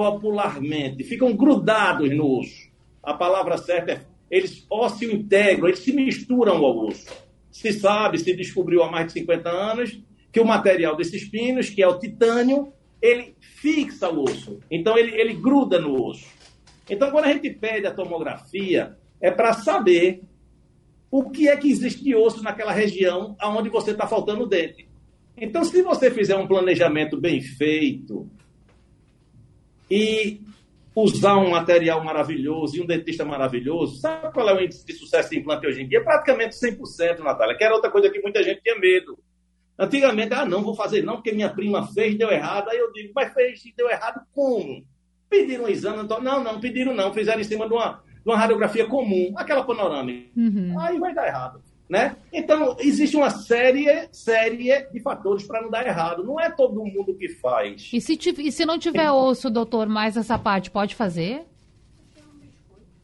popularmente, 0.00 1.04
ficam 1.04 1.36
grudados 1.36 2.10
no 2.10 2.38
osso. 2.38 2.70
A 3.02 3.12
palavra 3.12 3.58
certa 3.58 3.92
é 3.92 4.00
eles 4.30 4.64
ósseo 4.70 5.14
integram, 5.14 5.68
eles 5.68 5.80
se 5.80 5.92
misturam 5.92 6.56
ao 6.64 6.86
osso. 6.86 7.06
Se 7.50 7.70
sabe, 7.70 8.18
se 8.18 8.34
descobriu 8.34 8.82
há 8.82 8.90
mais 8.90 9.08
de 9.08 9.12
50 9.12 9.50
anos, 9.50 10.00
que 10.32 10.40
o 10.40 10.44
material 10.46 10.96
desses 10.96 11.28
pinos, 11.28 11.68
que 11.68 11.82
é 11.82 11.86
o 11.86 11.98
titânio, 11.98 12.72
ele 13.02 13.34
fixa 13.40 14.08
o 14.08 14.22
osso. 14.22 14.60
Então, 14.70 14.96
ele, 14.96 15.20
ele 15.20 15.34
gruda 15.34 15.78
no 15.78 16.02
osso. 16.02 16.26
Então, 16.88 17.10
quando 17.10 17.26
a 17.26 17.32
gente 17.34 17.50
pede 17.50 17.86
a 17.86 17.92
tomografia, 17.92 18.96
é 19.20 19.30
para 19.30 19.52
saber 19.52 20.22
o 21.10 21.28
que 21.28 21.46
é 21.46 21.56
que 21.58 21.70
existe 21.70 22.02
de 22.02 22.14
osso 22.14 22.42
naquela 22.42 22.72
região 22.72 23.36
aonde 23.38 23.68
você 23.68 23.90
está 23.90 24.06
faltando 24.06 24.46
dente. 24.46 24.88
Então, 25.36 25.62
se 25.62 25.82
você 25.82 26.10
fizer 26.10 26.36
um 26.36 26.46
planejamento 26.46 27.20
bem 27.20 27.42
feito 27.42 28.30
e 29.90 30.40
usar 30.94 31.36
um 31.36 31.50
material 31.50 32.02
maravilhoso 32.04 32.76
e 32.76 32.80
um 32.80 32.86
dentista 32.86 33.24
maravilhoso, 33.24 34.00
sabe 34.00 34.32
qual 34.32 34.48
é 34.48 34.54
o 34.54 34.62
índice 34.62 34.84
de 34.84 34.92
sucesso 34.92 35.30
de 35.30 35.38
implante 35.38 35.66
hoje 35.66 35.82
em 35.82 35.88
dia? 35.88 36.02
Praticamente 36.02 36.56
100%, 36.56 37.20
Natália, 37.20 37.56
que 37.56 37.64
era 37.64 37.74
outra 37.74 37.90
coisa 37.90 38.10
que 38.10 38.20
muita 38.20 38.42
gente 38.42 38.62
tinha 38.62 38.78
medo. 38.78 39.18
Antigamente, 39.78 40.34
ah, 40.34 40.44
não, 40.44 40.62
vou 40.62 40.74
fazer 40.74 41.02
não, 41.02 41.14
porque 41.14 41.32
minha 41.32 41.48
prima 41.48 41.86
fez, 41.86 42.16
deu 42.16 42.30
errado. 42.30 42.68
Aí 42.68 42.78
eu 42.78 42.92
digo, 42.92 43.12
mas 43.14 43.32
fez 43.32 43.64
e 43.64 43.72
deu 43.74 43.88
errado 43.88 44.20
como? 44.32 44.84
Pediram 45.28 45.64
um 45.64 45.68
exame, 45.68 46.06
não, 46.06 46.44
não, 46.44 46.60
pediram 46.60 46.94
não, 46.94 47.14
fizeram 47.14 47.40
em 47.40 47.44
cima 47.44 47.66
de 47.66 47.72
uma, 47.72 47.92
de 47.92 48.28
uma 48.28 48.36
radiografia 48.36 48.86
comum, 48.86 49.32
aquela 49.36 49.64
panorâmica. 49.64 50.28
Uhum. 50.36 50.78
Aí 50.78 50.98
vai 50.98 51.14
dar 51.14 51.26
errado. 51.26 51.62
Né? 51.90 52.14
Então, 52.32 52.76
existe 52.78 53.16
uma 53.16 53.30
série, 53.30 54.08
série 54.12 54.86
de 54.92 55.00
fatores 55.00 55.44
para 55.44 55.60
não 55.60 55.68
dar 55.68 55.84
errado. 55.84 56.22
Não 56.22 56.38
é 56.38 56.48
todo 56.48 56.84
mundo 56.84 57.16
que 57.18 57.28
faz. 57.28 57.90
E 57.92 58.00
se, 58.00 58.16
e 58.38 58.52
se 58.52 58.64
não 58.64 58.78
tiver 58.78 59.10
osso, 59.10 59.50
doutor, 59.50 59.88
mais 59.88 60.16
essa 60.16 60.38
parte, 60.38 60.70
pode 60.70 60.94
fazer? 60.94 61.42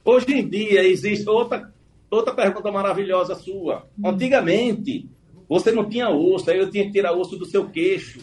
Hoje 0.05 0.33
em 0.33 0.49
dia, 0.49 0.85
existe 0.85 1.29
outra, 1.29 1.75
outra 2.09 2.33
pergunta 2.33 2.71
maravilhosa 2.71 3.35
sua. 3.35 3.89
Hum. 3.99 4.09
Antigamente, 4.09 5.11
você 5.49 5.73
não 5.73 5.89
tinha 5.89 6.09
osso, 6.09 6.49
aí 6.49 6.59
eu 6.59 6.71
tinha 6.71 6.85
que 6.85 6.93
tirar 6.93 7.13
osso 7.13 7.37
do 7.37 7.45
seu 7.45 7.69
queixo. 7.69 8.21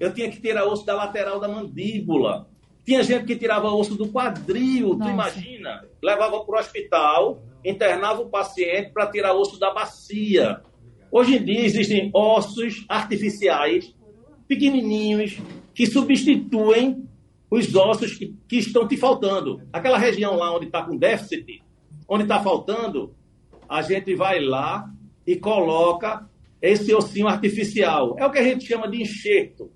Eu 0.00 0.14
tinha 0.14 0.30
que 0.30 0.40
tirar 0.40 0.64
osso 0.64 0.86
da 0.86 0.94
lateral 0.94 1.38
da 1.38 1.48
mandíbula. 1.48 2.48
Tinha 2.82 3.02
gente 3.02 3.26
que 3.26 3.36
tirava 3.36 3.68
osso 3.68 3.94
do 3.94 4.08
quadril, 4.08 4.94
Nossa. 4.94 5.04
tu 5.04 5.10
imagina? 5.10 5.84
Levava 6.02 6.40
para 6.40 6.56
o 6.56 6.58
hospital, 6.58 7.42
internava 7.68 8.22
o 8.22 8.28
paciente 8.28 8.92
para 8.92 9.06
tirar 9.06 9.34
osso 9.34 9.58
da 9.58 9.72
bacia. 9.72 10.60
Hoje 11.10 11.36
em 11.36 11.44
dia 11.44 11.64
existem 11.64 12.10
ossos 12.14 12.84
artificiais, 12.88 13.94
pequenininhos, 14.46 15.38
que 15.74 15.86
substituem 15.86 17.06
os 17.50 17.74
ossos 17.74 18.14
que, 18.14 18.34
que 18.48 18.56
estão 18.56 18.86
te 18.86 18.96
faltando. 18.96 19.62
Aquela 19.72 19.98
região 19.98 20.36
lá 20.36 20.54
onde 20.54 20.66
está 20.66 20.82
com 20.82 20.96
déficit, 20.96 21.62
onde 22.08 22.24
está 22.24 22.40
faltando, 22.40 23.14
a 23.68 23.82
gente 23.82 24.14
vai 24.14 24.40
lá 24.40 24.90
e 25.26 25.36
coloca 25.36 26.28
esse 26.60 26.94
ossinho 26.94 27.28
artificial. 27.28 28.16
É 28.18 28.26
o 28.26 28.30
que 28.30 28.38
a 28.38 28.42
gente 28.42 28.66
chama 28.66 28.88
de 28.88 29.02
enxerto. 29.02 29.70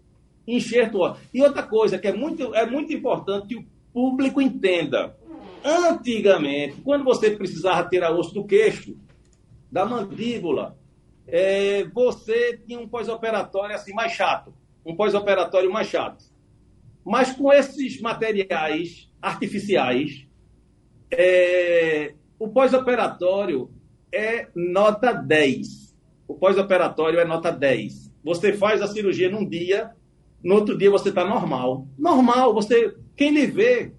Enxerto. 0.46 0.99
E 1.32 1.42
outra 1.42 1.62
coisa 1.62 1.99
que 1.99 2.08
é 2.08 2.12
muito, 2.12 2.54
é 2.54 2.66
muito 2.66 2.92
importante 2.92 3.49
que 3.49 3.56
o 3.56 3.64
público 3.92 4.40
entenda. 4.40 5.16
Antigamente, 5.64 6.81
quando 6.83 7.04
você 7.04 7.31
precisava 7.31 7.88
tirar 7.88 8.12
osso 8.12 8.35
do 8.35 8.45
queixo, 8.45 8.97
da 9.71 9.87
mandíbula, 9.87 10.78
é, 11.26 11.85
você 11.85 12.59
tinha 12.66 12.78
um 12.78 12.88
pós-operatório 12.88 13.75
assim 13.75 13.92
mais 13.92 14.12
chato. 14.12 14.54
Um 14.85 14.97
pós-operatório 14.97 15.73
mais 15.73 15.87
chato. 15.87 16.25
Mas 17.04 17.33
com 17.33 17.52
esses 17.52 18.00
materiais 18.00 19.09
artificiais, 19.21 20.26
é, 21.11 22.14
o 22.38 22.49
pós-operatório 22.49 23.71
é 24.12 24.49
nota 24.54 25.12
10 25.12 25.83
o 26.33 26.35
pós-operatório 26.35 27.21
é 27.21 27.25
nota 27.25 27.52
10. 27.52 28.11
Você 28.25 28.54
faz 28.54 28.81
a 28.81 28.87
cirurgia 28.87 29.31
num 29.31 29.47
dia, 29.47 29.90
no 30.42 30.54
outro 30.54 30.76
dia 30.76 30.90
você 30.90 31.11
está 31.11 31.25
normal. 31.25 31.87
Normal, 31.99 32.54
você, 32.54 32.95
quem 33.14 33.31
lhe 33.31 33.47
vê, 33.47 33.92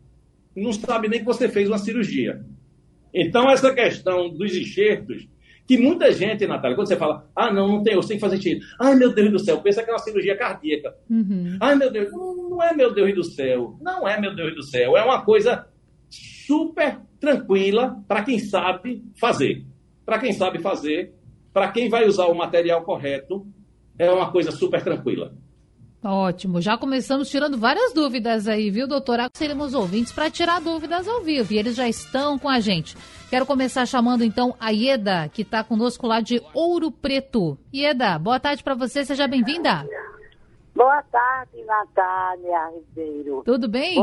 não 0.55 0.73
sabe 0.73 1.07
nem 1.07 1.19
que 1.19 1.25
você 1.25 1.47
fez 1.49 1.67
uma 1.67 1.77
cirurgia. 1.77 2.43
Então, 3.13 3.49
essa 3.49 3.73
questão 3.73 4.29
dos 4.29 4.55
enxertos, 4.55 5.27
que 5.67 5.77
muita 5.77 6.11
gente, 6.11 6.47
Natália, 6.47 6.75
quando 6.75 6.87
você 6.87 6.97
fala, 6.97 7.29
ah, 7.35 7.51
não, 7.51 7.67
não 7.67 7.83
tem, 7.83 7.93
eu 7.93 8.01
tenho 8.01 8.19
que 8.19 8.19
fazer 8.19 8.37
enxerto. 8.37 8.65
Ai, 8.79 8.95
meu 8.95 9.13
Deus 9.13 9.31
do 9.31 9.39
céu, 9.39 9.61
pensa 9.61 9.83
que 9.83 9.89
é 9.89 9.93
uma 9.93 9.99
cirurgia 9.99 10.35
cardíaca. 10.35 10.95
Uhum. 11.09 11.57
Ai, 11.59 11.75
meu 11.75 11.91
Deus, 11.91 12.11
não, 12.11 12.49
não 12.49 12.63
é 12.63 12.73
meu 12.73 12.93
Deus 12.93 13.13
do 13.13 13.23
céu. 13.23 13.77
Não 13.81 14.07
é 14.07 14.19
meu 14.19 14.35
Deus 14.35 14.55
do 14.55 14.63
céu. 14.63 14.97
É 14.97 15.03
uma 15.03 15.23
coisa 15.23 15.67
super 16.09 16.99
tranquila 17.19 18.03
para 18.07 18.23
quem 18.23 18.39
sabe 18.39 19.03
fazer. 19.19 19.63
Para 20.05 20.19
quem 20.19 20.33
sabe 20.33 20.59
fazer, 20.59 21.13
para 21.53 21.71
quem 21.71 21.87
vai 21.87 22.05
usar 22.05 22.25
o 22.25 22.35
material 22.35 22.83
correto, 22.83 23.47
é 23.97 24.09
uma 24.11 24.31
coisa 24.31 24.51
super 24.51 24.83
tranquila. 24.83 25.33
Ótimo, 26.03 26.59
já 26.59 26.77
começamos 26.77 27.29
tirando 27.29 27.57
várias 27.57 27.93
dúvidas 27.93 28.45
aí, 28.47 28.69
viu, 28.69 28.87
doutora? 28.87 29.29
Seremos 29.33 29.73
ouvintes 29.73 30.11
para 30.11 30.29
tirar 30.29 30.59
dúvidas 30.59 31.07
ao 31.07 31.21
vivo 31.21 31.53
e 31.53 31.57
eles 31.57 31.75
já 31.75 31.87
estão 31.87 32.37
com 32.37 32.49
a 32.49 32.59
gente. 32.59 32.97
Quero 33.29 33.45
começar 33.45 33.85
chamando 33.85 34.21
então 34.21 34.53
a 34.59 34.69
Ieda, 34.71 35.29
que 35.29 35.43
está 35.43 35.63
conosco 35.63 36.05
lá 36.05 36.19
de 36.19 36.41
Ouro 36.53 36.91
Preto. 36.91 37.57
Ieda, 37.73 38.19
boa 38.19 38.37
tarde 38.37 38.61
para 38.61 38.75
você, 38.75 39.05
seja 39.05 39.27
bem-vinda. 39.29 39.87
Boa 40.75 41.01
tarde, 41.03 41.63
Natália 41.63 42.71
Ribeiro. 42.75 43.41
Tudo 43.45 43.69
bem? 43.69 43.95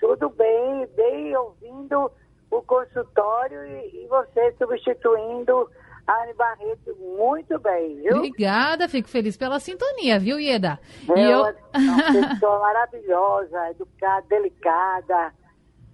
tudo 0.00 0.30
bem, 0.30 0.88
bem 0.96 1.36
ouvindo 1.36 2.10
o 2.50 2.62
consultório 2.62 3.64
e, 3.66 4.04
e 4.04 4.06
você 4.08 4.52
substituindo 4.56 5.68
Anne 6.10 6.34
Barreto, 6.34 6.96
muito 7.16 7.56
bem, 7.60 7.96
viu? 8.02 8.16
Obrigada, 8.16 8.88
fico 8.88 9.08
feliz 9.08 9.36
pela 9.36 9.60
sintonia, 9.60 10.18
viu, 10.18 10.40
Ieda? 10.40 10.80
É 11.08 11.20
e 11.20 11.30
eu... 11.30 11.40
uma 11.42 11.52
pessoa 12.30 12.58
maravilhosa, 12.58 13.70
educada, 13.70 14.26
delicada. 14.28 15.32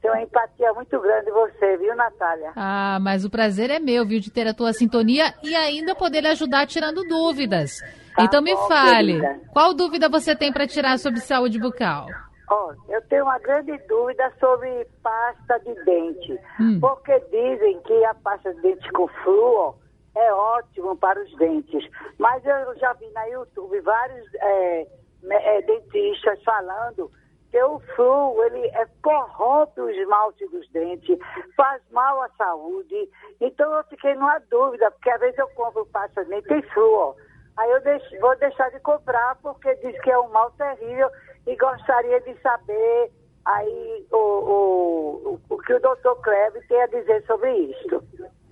Tem 0.01 0.11
uma 0.11 0.23
empatia 0.23 0.73
muito 0.73 0.99
grande 1.01 1.29
em 1.29 1.33
você, 1.33 1.77
viu, 1.77 1.95
Natália? 1.95 2.53
Ah, 2.57 2.99
mas 3.01 3.27
o 3.27 3.31
prazer 3.31 3.69
é 3.71 3.79
meu, 3.79 4.07
viu, 4.07 4.19
de 4.19 4.31
ter 4.31 4.47
a 4.47 4.55
tua 4.55 4.73
sintonia 4.73 5.35
e 5.43 5.55
ainda 5.55 5.95
poder 5.95 6.23
lhe 6.23 6.29
ajudar 6.29 6.67
tirando 6.67 7.03
dúvidas. 7.05 7.81
Tá 8.17 8.25
então 8.25 8.43
bom, 8.43 8.45
me 8.45 8.57
fale, 8.69 9.21
querida. 9.21 9.41
qual 9.53 9.75
dúvida 9.75 10.09
você 10.09 10.35
tem 10.35 10.51
para 10.51 10.67
tirar 10.67 10.99
sobre 10.99 11.21
saúde 11.21 11.59
bucal? 11.59 12.07
Ó, 12.49 12.73
eu 12.89 13.03
tenho 13.09 13.25
uma 13.25 13.39
grande 13.39 13.77
dúvida 13.89 14.33
sobre 14.41 14.87
pasta 15.03 15.59
de 15.59 15.75
dente. 15.85 16.41
Hum. 16.59 16.79
Porque 16.81 17.19
dizem 17.31 17.81
que 17.83 18.05
a 18.05 18.15
pasta 18.15 18.55
de 18.55 18.63
dente 18.63 18.91
com 18.93 19.09
flúor 19.09 19.75
é 20.17 20.33
ótimo 20.33 20.97
para 20.97 21.23
os 21.23 21.37
dentes. 21.37 21.89
Mas 22.19 22.45
eu 22.45 22.75
já 22.79 22.93
vi 22.95 23.09
na 23.11 23.25
YouTube 23.27 23.81
vários 23.81 24.27
é, 24.35 24.87
é, 25.31 25.63
dentistas 25.63 26.43
falando 26.43 27.11
que 27.51 27.63
o 27.63 27.79
flu, 27.95 28.43
ele 28.45 28.67
é, 28.69 28.87
corrompe 29.03 29.81
o 29.81 29.91
esmalte 29.91 30.47
dos 30.49 30.69
dentes, 30.71 31.19
faz 31.57 31.83
mal 31.91 32.23
à 32.23 32.29
saúde. 32.31 33.09
Então 33.41 33.73
eu 33.75 33.85
fiquei 33.85 34.15
numa 34.15 34.39
dúvida, 34.51 34.91
porque 34.91 35.11
às 35.11 35.21
vezes 35.21 35.39
eu 35.39 35.49
compro 35.49 35.87
pasta 35.87 36.23
e 36.23 36.43
tem 36.43 36.63
flu, 36.63 37.15
Aí 37.57 37.71
eu 37.71 38.21
vou 38.21 38.37
deixar 38.37 38.71
de 38.71 38.81
comprar 38.81 39.37
porque 39.37 39.75
diz 39.77 39.99
que 40.03 40.11
é 40.11 40.19
um 40.19 40.29
mal 40.29 40.51
terrível 40.53 41.11
e 41.47 41.57
gostaria 41.57 42.21
de 42.21 42.39
saber 42.43 43.11
aí 43.47 44.07
o, 44.13 44.17
o, 44.19 45.41
o, 45.49 45.59
que 45.59 45.73
o 45.73 45.81
doutor 45.81 46.21
Kleber 46.21 46.67
tem 46.69 46.83
a 46.83 46.87
dizer 46.87 47.25
sobre 47.27 47.51
isso. 47.51 48.03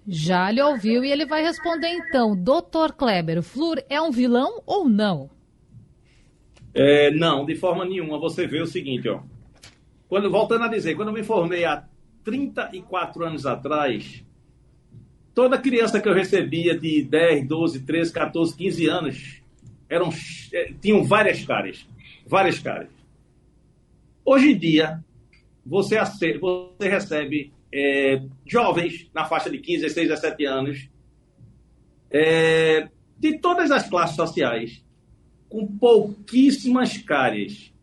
Já 0.07 0.51
lhe 0.51 0.61
ouviu 0.61 1.05
e 1.05 1.11
ele 1.11 1.25
vai 1.25 1.43
responder 1.43 1.89
então. 1.89 2.37
Doutor 2.37 2.93
Kleber, 2.93 3.39
o 3.39 3.43
flúor 3.43 3.83
é 3.89 4.01
um 4.01 4.11
vilão 4.11 4.63
ou 4.67 4.89
não? 4.89 5.31
É, 6.75 7.11
não, 7.11 7.47
de 7.47 7.55
forma 7.55 7.85
nenhuma. 7.85 8.19
Você 8.19 8.47
vê 8.47 8.61
o 8.61 8.67
seguinte, 8.67 9.09
ó. 9.09 9.21
Quando, 10.09 10.31
voltando 10.31 10.65
a 10.65 10.69
dizer, 10.69 10.95
quando 10.95 11.09
eu 11.09 11.15
me 11.15 11.23
formei 11.23 11.65
há 11.65 11.85
34 12.23 13.25
anos 13.25 13.47
atrás, 13.47 14.25
toda 15.35 15.59
criança 15.59 16.01
que 16.01 16.09
eu 16.09 16.15
recebia 16.15 16.79
de 16.79 17.03
10, 17.03 17.47
12, 17.47 17.81
13, 17.81 18.13
14, 18.13 18.57
15 18.57 18.87
anos 18.87 19.43
eram, 19.89 20.11
é, 20.53 20.73
tinham 20.81 21.03
várias 21.03 21.45
caras. 21.45 21.87
Várias 22.27 22.59
caras. 22.59 22.89
Hoje 24.25 24.53
em 24.53 24.59
dia, 24.59 25.03
você, 25.65 25.99
você 26.39 26.89
recebe 26.89 27.53
é, 27.77 28.23
jovens 28.47 29.11
na 29.13 29.25
faixa 29.25 29.51
de 29.51 29.59
15, 29.59 29.83
16, 29.83 30.09
17 30.09 30.45
anos, 30.45 30.89
é, 32.09 32.89
de 33.19 33.39
todas 33.39 33.73
as 33.73 33.89
classes 33.89 34.15
sociais, 34.15 34.85
com 35.49 35.67
pouquíssimas 35.67 36.97
cáries. 36.99 37.75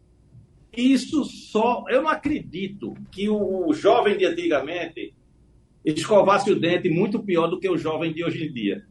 Isso 0.75 1.25
só. 1.25 1.83
Eu 1.89 2.03
não 2.03 2.09
acredito 2.09 2.93
que 3.11 3.27
o 3.27 3.73
jovem 3.73 4.17
de 4.17 4.25
antigamente 4.25 5.13
escovasse 5.83 6.49
o 6.49 6.57
dente 6.57 6.89
muito 6.89 7.21
pior 7.21 7.47
do 7.47 7.59
que 7.59 7.69
o 7.69 7.77
jovem 7.77 8.13
de 8.13 8.23
hoje 8.23 8.45
em 8.45 8.53
dia. 8.53 8.85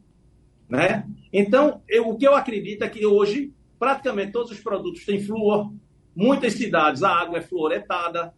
Né? 0.69 1.07
Então, 1.33 1.81
eu, 1.89 2.09
o 2.09 2.17
que 2.17 2.27
eu 2.27 2.35
acredito 2.35 2.83
é 2.83 2.89
que 2.89 3.05
hoje, 3.05 3.51
praticamente 3.79 4.31
todos 4.31 4.51
os 4.51 4.59
produtos 4.59 5.03
têm 5.03 5.19
flúor. 5.19 5.73
Muitas 6.15 6.53
cidades, 6.53 7.01
a 7.01 7.09
água 7.09 7.39
é 7.39 7.41
fluoretada. 7.41 8.33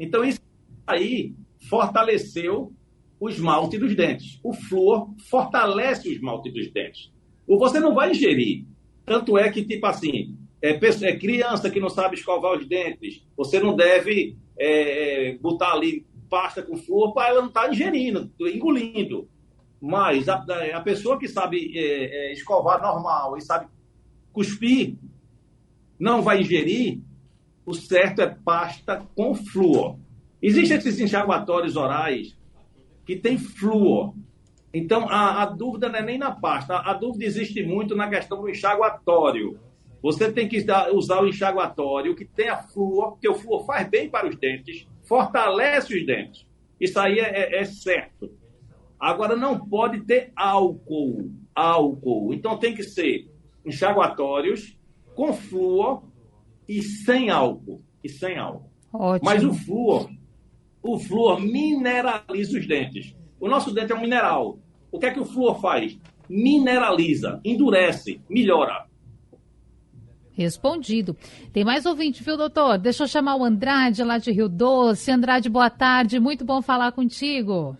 Então, 0.00 0.24
isso 0.24 0.40
aí 0.86 1.34
fortaleceu 1.68 2.72
o 3.18 3.28
esmalte 3.28 3.78
dos 3.78 3.94
dentes. 3.94 4.38
O 4.42 4.52
flúor 4.52 5.08
fortalece 5.28 6.08
o 6.08 6.12
esmalte 6.12 6.50
dos 6.50 6.70
dentes. 6.70 7.12
O 7.46 7.58
você 7.58 7.80
não 7.80 7.94
vai 7.94 8.10
ingerir 8.10 8.66
tanto 9.06 9.38
é 9.38 9.48
que, 9.48 9.64
tipo 9.64 9.86
assim, 9.86 10.36
é, 10.60 10.70
é 10.70 11.16
criança 11.16 11.70
que 11.70 11.78
não 11.78 11.88
sabe 11.88 12.16
escovar 12.16 12.58
os 12.58 12.66
dentes, 12.66 13.24
você 13.36 13.60
não 13.60 13.76
deve 13.76 14.36
é, 14.58 15.28
é 15.28 15.38
botar 15.38 15.72
ali 15.72 16.04
pasta 16.28 16.60
com 16.60 16.76
flúor 16.76 17.14
para 17.14 17.28
ela 17.28 17.40
não 17.40 17.48
estar 17.48 17.62
tá 17.62 17.70
ingerindo, 17.70 18.32
engolindo. 18.40 19.28
Mas 19.80 20.28
a, 20.28 20.44
a 20.74 20.80
pessoa 20.80 21.18
que 21.18 21.28
sabe 21.28 21.78
é, 21.78 22.30
é, 22.30 22.32
escovar 22.32 22.82
normal 22.82 23.36
e 23.36 23.40
sabe 23.40 23.68
cuspir, 24.32 24.96
não 25.98 26.20
vai 26.20 26.40
ingerir, 26.40 27.00
o 27.64 27.72
certo 27.72 28.20
é 28.20 28.26
pasta 28.26 29.06
com 29.14 29.34
flúor. 29.34 29.98
Existem 30.46 30.76
esses 30.76 31.00
enxaguatórios 31.00 31.74
orais 31.74 32.38
que 33.04 33.16
tem 33.16 33.36
flúor. 33.36 34.14
Então, 34.72 35.08
a, 35.08 35.42
a, 35.42 35.46
dúvida 35.46 35.88
não 35.88 35.98
é 35.98 36.02
nem 36.02 36.18
na 36.18 36.30
pasta, 36.30 36.74
a, 36.74 36.92
a, 36.92 36.94
dúvida 36.94 37.24
existe 37.24 37.64
muito 37.64 37.96
na 37.96 38.08
questão 38.08 38.40
do 38.40 38.48
enxaguatório. 38.48 39.58
Você 40.00 40.30
tem 40.30 40.46
que 40.46 40.64
usar 40.92 41.20
o 41.20 41.26
enxaguatório 41.26 42.14
que 42.14 42.24
tem 42.24 42.48
a 42.48 42.58
flúor, 42.58 43.12
porque 43.12 43.28
o 43.28 43.34
flúor 43.34 43.66
faz 43.66 43.88
bem 43.88 44.08
para 44.08 44.28
os 44.28 44.36
dentes, 44.36 44.86
fortalece 45.02 45.98
os 45.98 46.06
dentes. 46.06 46.46
Isso 46.80 47.00
aí 47.00 47.18
é, 47.18 47.56
é, 47.56 47.60
é 47.62 47.64
certo. 47.64 48.30
Agora, 49.00 49.34
não 49.34 49.58
pode 49.58 50.02
ter 50.02 50.30
álcool. 50.36 51.28
Álcool. 51.56 52.32
Então, 52.32 52.56
tem 52.56 52.72
que 52.72 52.84
ser 52.84 53.28
enxaguatórios 53.64 54.78
com 55.16 55.32
flúor 55.32 56.04
e 56.68 56.82
sem 56.82 57.30
álcool. 57.30 57.82
E 58.04 58.08
sem 58.08 58.38
álcool. 58.38 58.70
Ótimo. 58.92 59.28
Mas 59.28 59.44
o 59.44 59.52
flúor, 59.52 60.08
o 60.94 60.98
flúor 60.98 61.40
mineraliza 61.40 62.58
os 62.58 62.66
dentes. 62.66 63.14
O 63.40 63.48
nosso 63.48 63.72
dente 63.72 63.92
é 63.92 63.94
um 63.94 64.00
mineral. 64.00 64.58
O 64.90 64.98
que 64.98 65.06
é 65.06 65.10
que 65.10 65.20
o 65.20 65.24
flúor 65.24 65.60
faz? 65.60 65.98
Mineraliza, 66.28 67.40
endurece, 67.44 68.20
melhora. 68.28 68.86
Respondido. 70.32 71.16
Tem 71.52 71.64
mais 71.64 71.86
ouvinte, 71.86 72.22
viu, 72.22 72.36
doutor? 72.36 72.76
Deixa 72.76 73.04
eu 73.04 73.08
chamar 73.08 73.36
o 73.36 73.44
Andrade, 73.44 74.04
lá 74.04 74.18
de 74.18 74.30
Rio 74.30 74.48
Doce. 74.48 75.10
Andrade, 75.10 75.48
boa 75.48 75.70
tarde. 75.70 76.20
Muito 76.20 76.44
bom 76.44 76.60
falar 76.60 76.92
contigo. 76.92 77.74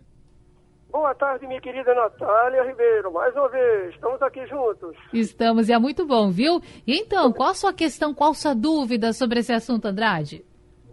Boa 0.91 1.15
tarde, 1.15 1.47
minha 1.47 1.61
querida 1.61 1.95
Natália 1.95 2.63
Ribeiro. 2.63 3.13
Mais 3.13 3.35
uma 3.35 3.51
vez, 3.51 3.95
estamos 3.95 4.23
aqui 4.23 4.47
juntos. 4.47 4.97
Estamos, 5.13 5.69
e 5.69 5.75
é 5.75 5.79
muito 5.79 6.07
bom, 6.07 6.31
viu? 6.31 6.63
E 6.87 6.99
então, 6.99 7.31
qual 7.31 7.51
a 7.51 7.55
sua 7.55 7.75
questão, 7.75 8.15
qual 8.15 8.31
a 8.31 8.35
sua 8.35 8.55
dúvida 8.55 9.13
sobre 9.13 9.41
esse 9.41 9.53
assunto, 9.53 9.85
Andrade? 9.85 10.43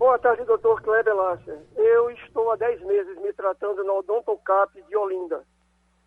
Boa 0.03 0.19
tarde, 0.19 0.43
doutor 0.43 0.81
Kleber 0.81 1.15
Lasser. 1.15 1.61
Eu 1.77 2.11
estou 2.11 2.51
há 2.51 2.57
10 2.57 2.81
meses 2.81 3.17
me 3.21 3.31
tratando 3.31 3.85
na 3.85 3.93
Odontocap 3.93 4.69
de 4.81 4.97
Olinda 4.97 5.45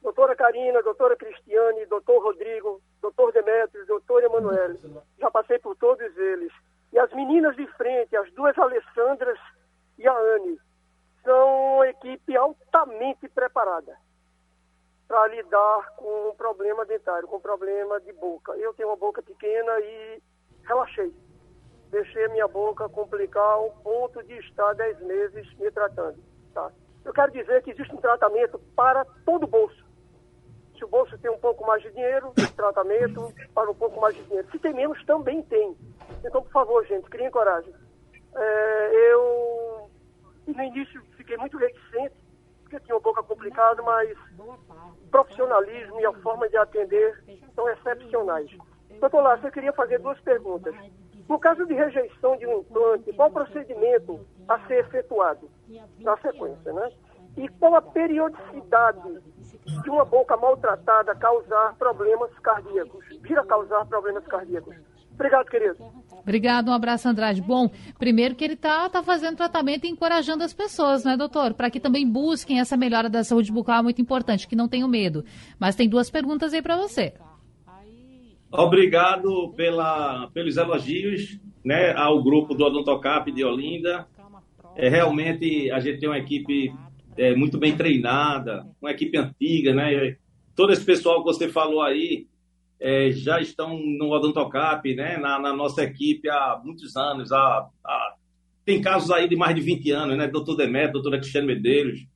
doutora 0.03 0.37
Karina, 0.37 0.83
doutora 0.83 1.17
Cristiane, 1.17 1.87
doutor 1.87 2.23
Rodrigo, 2.23 2.83
doutor 3.01 3.33
Demetrios, 3.33 3.87
doutor 3.87 4.23
Emanuele. 4.23 4.79
Já 5.19 5.31
passei 5.31 5.59
por 5.59 5.75
todos 5.77 6.15
eles. 6.15 6.53
E 6.93 6.99
as 6.99 7.11
meninas 7.15 7.57
de 7.57 7.67
frente, 7.69 8.15
as 8.15 8.31
duas 8.33 8.57
Alessandras 8.59 9.39
e 9.97 10.07
a 10.07 10.15
Anne, 10.15 10.61
são 11.25 11.77
uma 11.77 11.89
equipe 11.89 12.37
altamente 12.37 13.27
preparada 13.31 13.97
para 15.09 15.27
lidar 15.29 15.95
com 15.97 16.29
um 16.29 16.35
problema 16.37 16.85
dentário, 16.85 17.27
com 17.27 17.37
um 17.37 17.41
problema 17.41 17.99
de 18.03 18.13
boca. 18.13 18.53
Eu 18.59 18.75
tenho 18.75 18.91
uma 18.91 18.97
boca 18.97 19.23
pequena 19.23 19.81
e 19.81 20.23
relaxei. 20.65 21.15
Deixei 21.91 22.29
minha 22.29 22.49
boca 22.49 22.89
complicar 22.89 23.43
ao 23.43 23.71
ponto 23.83 24.23
de 24.23 24.35
estar 24.39 24.75
10 24.75 25.01
meses 25.01 25.59
me 25.59 25.71
tratando. 25.71 26.19
Tá? 26.53 26.71
Eu 27.05 27.13
quero 27.13 27.33
dizer 27.33 27.63
que 27.63 27.71
existe 27.71 27.95
um 27.95 28.01
tratamento 28.01 28.59
para 28.75 29.05
todo 29.25 29.47
bolso 29.47 29.87
se 30.77 30.85
o 30.85 30.89
bolso 30.89 31.17
tem 31.19 31.31
um 31.31 31.39
pouco 31.39 31.67
mais 31.67 31.83
de 31.83 31.91
dinheiro, 31.91 32.33
tratamento 32.55 33.33
para 33.55 33.71
um 33.71 33.75
pouco 33.75 34.01
mais 34.01 34.15
de 34.15 34.23
dinheiro. 34.25 34.49
Se 34.51 34.59
tem 34.59 34.73
menos, 34.73 35.03
também 35.05 35.43
tem. 35.43 35.77
Então, 36.25 36.43
por 36.43 36.53
favor, 36.53 36.87
gente, 36.87 37.09
criem 37.09 37.31
coragem. 37.31 37.75
É, 38.35 39.13
eu, 39.13 39.91
no 40.47 40.63
início, 40.63 41.03
fiquei 41.17 41.37
muito 41.37 41.57
reticente, 41.57 42.15
porque 42.63 42.81
tinha 42.81 42.97
um 42.97 43.01
pouco 43.01 43.23
complicado, 43.25 43.83
mas 43.83 44.17
profissionalismo 45.11 46.01
e 46.01 46.07
a 46.07 46.13
forma 46.15 46.49
de 46.49 46.57
atender 46.57 47.25
são 47.55 47.69
excepcionais. 47.71 48.51
Doutor 49.01 49.23
Lázaro, 49.23 49.49
eu 49.49 49.53
queria 49.53 49.73
fazer 49.73 49.99
duas 49.99 50.21
perguntas. 50.21 50.75
No 51.29 51.39
caso 51.39 51.67
de 51.67 51.75
rejeição 51.75 52.37
de 52.37 52.47
um 52.47 52.61
implante, 52.61 53.13
qual 53.13 53.31
procedimento 53.31 54.21
a 54.49 54.59
ser 54.67 54.81
efetuado 54.81 55.51
na 55.99 56.17
sequência, 56.19 56.73
né? 56.73 56.91
E 57.37 57.49
qual 57.49 57.75
a 57.75 57.83
periodicidade 57.83 59.21
de 59.83 59.91
uma 59.91 60.05
boca 60.05 60.37
maltratada 60.37 61.15
causar 61.17 61.75
problemas 61.75 62.31
cardíacos, 62.39 63.05
vir 63.21 63.39
a 63.39 63.45
causar 63.45 63.85
problemas 63.87 64.25
cardíacos. 64.27 64.75
Obrigado, 65.13 65.47
querido. 65.47 65.77
Obrigado, 66.21 66.69
um 66.69 66.75
abraço, 66.75 67.09
Andrade. 67.09 67.41
Bom, 67.41 67.71
primeiro 67.99 68.35
que 68.35 68.45
ele 68.45 68.55
está 68.55 68.89
tá 68.89 69.03
fazendo 69.03 69.37
tratamento 69.37 69.87
e 69.87 69.91
encorajando 69.91 70.45
as 70.45 70.53
pessoas, 70.53 71.05
né, 71.05 71.17
doutor? 71.17 71.55
Para 71.55 71.71
que 71.71 71.81
também 71.81 72.09
busquem 72.09 72.61
essa 72.61 72.77
melhora 72.77 73.09
da 73.09 73.25
saúde 73.25 73.53
bucal, 73.53 73.79
é 73.79 73.83
muito 73.83 74.03
importante, 74.03 74.47
que 74.47 74.57
não 74.57 74.69
tenham 74.69 74.89
medo. 74.89 75.25
Mas 75.59 75.75
tem 75.75 75.89
duas 75.89 76.11
perguntas 76.11 76.53
aí 76.53 76.61
para 76.61 76.77
você. 76.77 77.15
Obrigado 78.51 79.53
pela, 79.57 80.29
pelos 80.33 80.57
elogios 80.57 81.39
né, 81.65 81.93
ao 81.95 82.23
grupo 82.23 82.55
do 82.55 82.65
Odontocap 82.65 83.31
de 83.33 83.45
Olinda. 83.45 84.07
É, 84.77 84.89
realmente, 84.89 85.71
a 85.71 85.81
gente 85.81 85.99
tem 85.99 86.09
uma 86.09 86.19
equipe 86.19 86.73
é, 87.17 87.35
muito 87.35 87.59
bem 87.59 87.77
treinada, 87.77 88.67
uma 88.81 88.91
equipe 88.91 89.17
antiga, 89.17 89.75
né? 89.75 90.17
Todo 90.55 90.73
esse 90.73 90.85
pessoal 90.85 91.19
que 91.19 91.33
você 91.33 91.49
falou 91.49 91.83
aí 91.83 92.27
é, 92.79 93.11
já 93.11 93.41
estão 93.41 93.79
no 93.79 94.11
Odontocap, 94.13 94.95
né? 94.95 95.17
Na, 95.17 95.39
na, 95.39 95.53
nossa 95.53 95.83
equipe 95.83 96.29
há 96.29 96.61
muitos 96.63 96.95
anos. 96.95 97.33
Há, 97.33 97.69
há, 97.85 98.15
tem 98.65 98.81
casos 98.81 99.11
aí 99.11 99.29
de 99.29 99.35
mais 99.35 99.55
de 99.55 99.63
20 99.63 99.91
anos, 99.91 100.19
né? 100.19 100.29
Doutor 100.29 100.57
Demetrio, 100.57 100.93
doutora 100.93 101.19
Cristiane 101.19 101.47
Medeiros. 101.47 102.07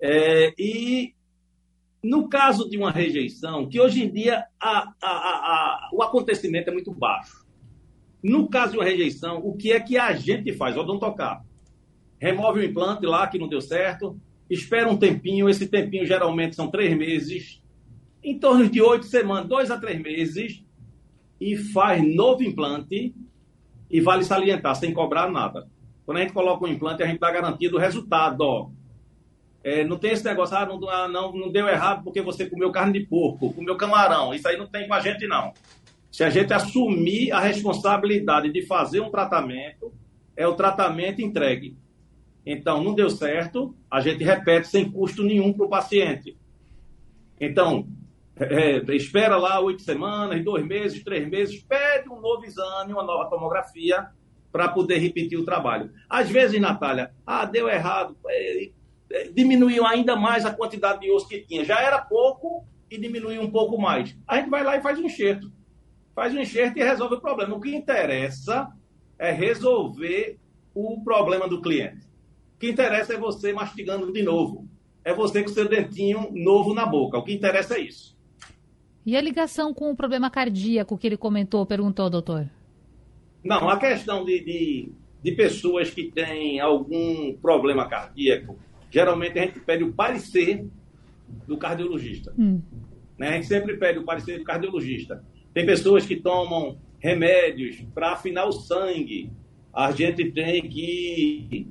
É, 0.00 0.52
e 0.58 1.14
no 2.06 2.28
caso 2.28 2.70
de 2.70 2.78
uma 2.78 2.92
rejeição, 2.92 3.68
que 3.68 3.80
hoje 3.80 4.04
em 4.04 4.10
dia 4.10 4.44
a, 4.60 4.92
a, 5.02 5.10
a, 5.10 5.90
o 5.92 6.02
acontecimento 6.02 6.70
é 6.70 6.72
muito 6.72 6.92
baixo. 6.92 7.44
No 8.22 8.48
caso 8.48 8.72
de 8.72 8.78
uma 8.78 8.84
rejeição, 8.84 9.38
o 9.38 9.56
que 9.56 9.72
é 9.72 9.80
que 9.80 9.98
a 9.98 10.12
gente 10.14 10.52
faz? 10.52 10.76
Odontocap. 10.76 11.44
Remove 12.18 12.60
o 12.60 12.64
implante 12.64 13.04
lá 13.04 13.26
que 13.26 13.38
não 13.38 13.48
deu 13.48 13.60
certo, 13.60 14.16
espera 14.48 14.88
um 14.88 14.96
tempinho, 14.96 15.48
esse 15.48 15.66
tempinho 15.66 16.06
geralmente 16.06 16.54
são 16.54 16.70
três 16.70 16.96
meses, 16.96 17.60
em 18.22 18.38
torno 18.38 18.68
de 18.68 18.80
oito 18.80 19.06
semanas, 19.06 19.48
dois 19.48 19.70
a 19.70 19.78
três 19.78 20.00
meses, 20.00 20.64
e 21.40 21.56
faz 21.56 22.02
novo 22.02 22.42
implante, 22.42 23.14
e 23.90 24.00
vale 24.00 24.22
salientar, 24.24 24.76
sem 24.76 24.92
cobrar 24.92 25.30
nada. 25.30 25.68
Quando 26.04 26.18
a 26.18 26.20
gente 26.20 26.32
coloca 26.32 26.64
um 26.64 26.68
implante, 26.68 27.02
a 27.02 27.06
gente 27.06 27.18
dá 27.18 27.32
garantia 27.32 27.70
do 27.70 27.78
resultado, 27.78 28.40
ó. 28.42 28.70
É, 29.66 29.82
não 29.82 29.98
tem 29.98 30.12
esse 30.12 30.24
negócio, 30.24 30.56
ah 30.56 30.64
não, 30.64 30.88
ah, 30.88 31.08
não, 31.08 31.32
não 31.32 31.50
deu 31.50 31.66
errado 31.66 32.04
porque 32.04 32.22
você 32.22 32.48
comeu 32.48 32.70
carne 32.70 33.00
de 33.00 33.04
porco, 33.04 33.52
comeu 33.52 33.76
camarão. 33.76 34.32
Isso 34.32 34.46
aí 34.46 34.56
não 34.56 34.68
tem 34.68 34.86
com 34.86 34.94
a 34.94 35.00
gente, 35.00 35.26
não. 35.26 35.52
Se 36.08 36.22
a 36.22 36.30
gente 36.30 36.52
assumir 36.52 37.32
a 37.32 37.40
responsabilidade 37.40 38.52
de 38.52 38.64
fazer 38.64 39.00
um 39.00 39.10
tratamento, 39.10 39.92
é 40.36 40.46
o 40.46 40.54
tratamento 40.54 41.20
entregue. 41.20 41.76
Então, 42.46 42.80
não 42.80 42.94
deu 42.94 43.10
certo, 43.10 43.74
a 43.90 44.00
gente 44.00 44.22
repete 44.22 44.68
sem 44.68 44.88
custo 44.88 45.24
nenhum 45.24 45.52
para 45.52 45.66
o 45.66 45.68
paciente. 45.68 46.36
Então, 47.40 47.88
é, 48.36 48.76
espera 48.94 49.36
lá 49.36 49.58
oito 49.58 49.82
semanas, 49.82 50.44
dois 50.44 50.64
meses, 50.64 51.02
três 51.02 51.28
meses, 51.28 51.60
pede 51.60 52.08
um 52.08 52.20
novo 52.20 52.44
exame, 52.44 52.92
uma 52.92 53.02
nova 53.02 53.28
tomografia 53.28 54.06
para 54.52 54.68
poder 54.68 54.98
repetir 54.98 55.36
o 55.36 55.44
trabalho. 55.44 55.90
Às 56.08 56.30
vezes, 56.30 56.60
Natália, 56.60 57.10
ah, 57.26 57.44
deu 57.44 57.68
errado, 57.68 58.16
é, 58.28 58.64
é, 58.64 58.70
diminuiu 59.32 59.86
ainda 59.86 60.16
mais 60.16 60.44
a 60.44 60.54
quantidade 60.54 61.00
de 61.00 61.10
osso 61.10 61.28
que 61.28 61.40
tinha. 61.40 61.64
Já 61.64 61.80
era 61.80 61.98
pouco 61.98 62.64
e 62.90 62.98
diminuiu 62.98 63.42
um 63.42 63.50
pouco 63.50 63.80
mais. 63.80 64.16
A 64.26 64.36
gente 64.36 64.50
vai 64.50 64.62
lá 64.62 64.76
e 64.76 64.82
faz 64.82 64.98
um 64.98 65.04
enxerto. 65.04 65.50
Faz 66.14 66.34
um 66.34 66.40
enxerto 66.40 66.78
e 66.78 66.82
resolve 66.82 67.16
o 67.16 67.20
problema. 67.20 67.54
O 67.54 67.60
que 67.60 67.74
interessa 67.74 68.68
é 69.18 69.30
resolver 69.30 70.38
o 70.74 71.02
problema 71.02 71.48
do 71.48 71.60
cliente. 71.60 72.06
O 72.54 72.58
que 72.58 72.70
interessa 72.70 73.14
é 73.14 73.18
você 73.18 73.52
mastigando 73.52 74.12
de 74.12 74.22
novo. 74.22 74.66
É 75.04 75.12
você 75.14 75.42
com 75.42 75.48
seu 75.48 75.68
dentinho 75.68 76.30
novo 76.32 76.74
na 76.74 76.86
boca. 76.86 77.18
O 77.18 77.22
que 77.22 77.32
interessa 77.32 77.76
é 77.76 77.80
isso. 77.80 78.16
E 79.04 79.16
a 79.16 79.20
ligação 79.20 79.72
com 79.72 79.90
o 79.90 79.96
problema 79.96 80.28
cardíaco 80.28 80.98
que 80.98 81.06
ele 81.06 81.16
comentou, 81.16 81.64
perguntou, 81.64 82.10
doutor? 82.10 82.50
Não, 83.44 83.70
a 83.70 83.78
questão 83.78 84.24
de, 84.24 84.40
de, 84.40 84.92
de 85.22 85.32
pessoas 85.32 85.90
que 85.90 86.10
têm 86.10 86.58
algum 86.58 87.32
problema 87.34 87.88
cardíaco, 87.88 88.58
geralmente 88.96 89.38
a 89.38 89.42
gente 89.42 89.60
pede 89.60 89.84
o 89.84 89.92
parecer 89.92 90.66
do 91.46 91.58
cardiologista. 91.58 92.32
Hum. 92.38 92.62
Né? 93.18 93.28
A 93.28 93.32
gente 93.32 93.46
sempre 93.46 93.76
pede 93.76 93.98
o 93.98 94.04
parecer 94.04 94.38
do 94.38 94.44
cardiologista. 94.44 95.22
Tem 95.52 95.66
pessoas 95.66 96.06
que 96.06 96.16
tomam 96.16 96.78
remédios 96.98 97.84
para 97.94 98.12
afinar 98.12 98.46
o 98.46 98.52
sangue. 98.52 99.30
A 99.70 99.90
gente 99.92 100.32
tem 100.32 100.62
que 100.66 101.68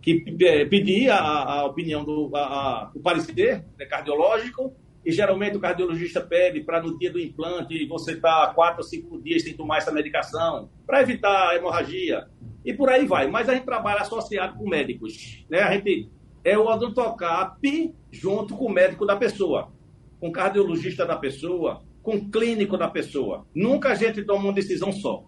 que 0.00 0.24
é, 0.42 0.64
pedir 0.64 1.10
a, 1.10 1.18
a 1.18 1.64
opinião 1.66 2.04
do 2.04 2.30
a, 2.36 2.40
a, 2.40 2.90
o 2.94 3.00
parecer 3.00 3.64
né, 3.76 3.84
cardiológico 3.86 4.72
e 5.04 5.10
geralmente 5.10 5.56
o 5.56 5.60
cardiologista 5.60 6.20
pede 6.20 6.60
para 6.60 6.80
no 6.80 6.96
dia 6.98 7.10
do 7.10 7.18
implante 7.18 7.84
você 7.86 8.12
estar 8.12 8.46
tá 8.46 8.54
quatro 8.54 8.82
ou 8.82 8.88
cinco 8.88 9.20
dias 9.20 9.42
sem 9.42 9.54
tomar 9.54 9.78
essa 9.78 9.90
medicação 9.90 10.70
para 10.86 11.02
evitar 11.02 11.50
a 11.50 11.56
hemorragia 11.56 12.28
e 12.64 12.72
por 12.72 12.88
aí 12.88 13.06
vai. 13.06 13.26
Mas 13.26 13.48
a 13.48 13.54
gente 13.54 13.64
trabalha 13.64 14.02
associado 14.02 14.56
com 14.56 14.68
médicos, 14.68 15.44
né? 15.50 15.60
A 15.60 15.72
gente 15.72 16.08
é 16.44 16.56
o 16.56 16.66
odontocap 16.66 17.94
junto 18.10 18.56
com 18.56 18.66
o 18.66 18.72
médico 18.72 19.06
da 19.06 19.16
pessoa, 19.16 19.70
com 20.18 20.28
o 20.28 20.32
cardiologista 20.32 21.06
da 21.06 21.16
pessoa, 21.16 21.82
com 22.02 22.16
o 22.16 22.30
clínico 22.30 22.76
da 22.76 22.88
pessoa. 22.88 23.46
Nunca 23.54 23.90
a 23.90 23.94
gente 23.94 24.22
toma 24.24 24.44
uma 24.44 24.52
decisão 24.52 24.92
só. 24.92 25.24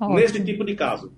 Ótimo. 0.00 0.16
Nesse 0.16 0.42
tipo 0.44 0.64
de 0.64 0.74
caso. 0.74 1.12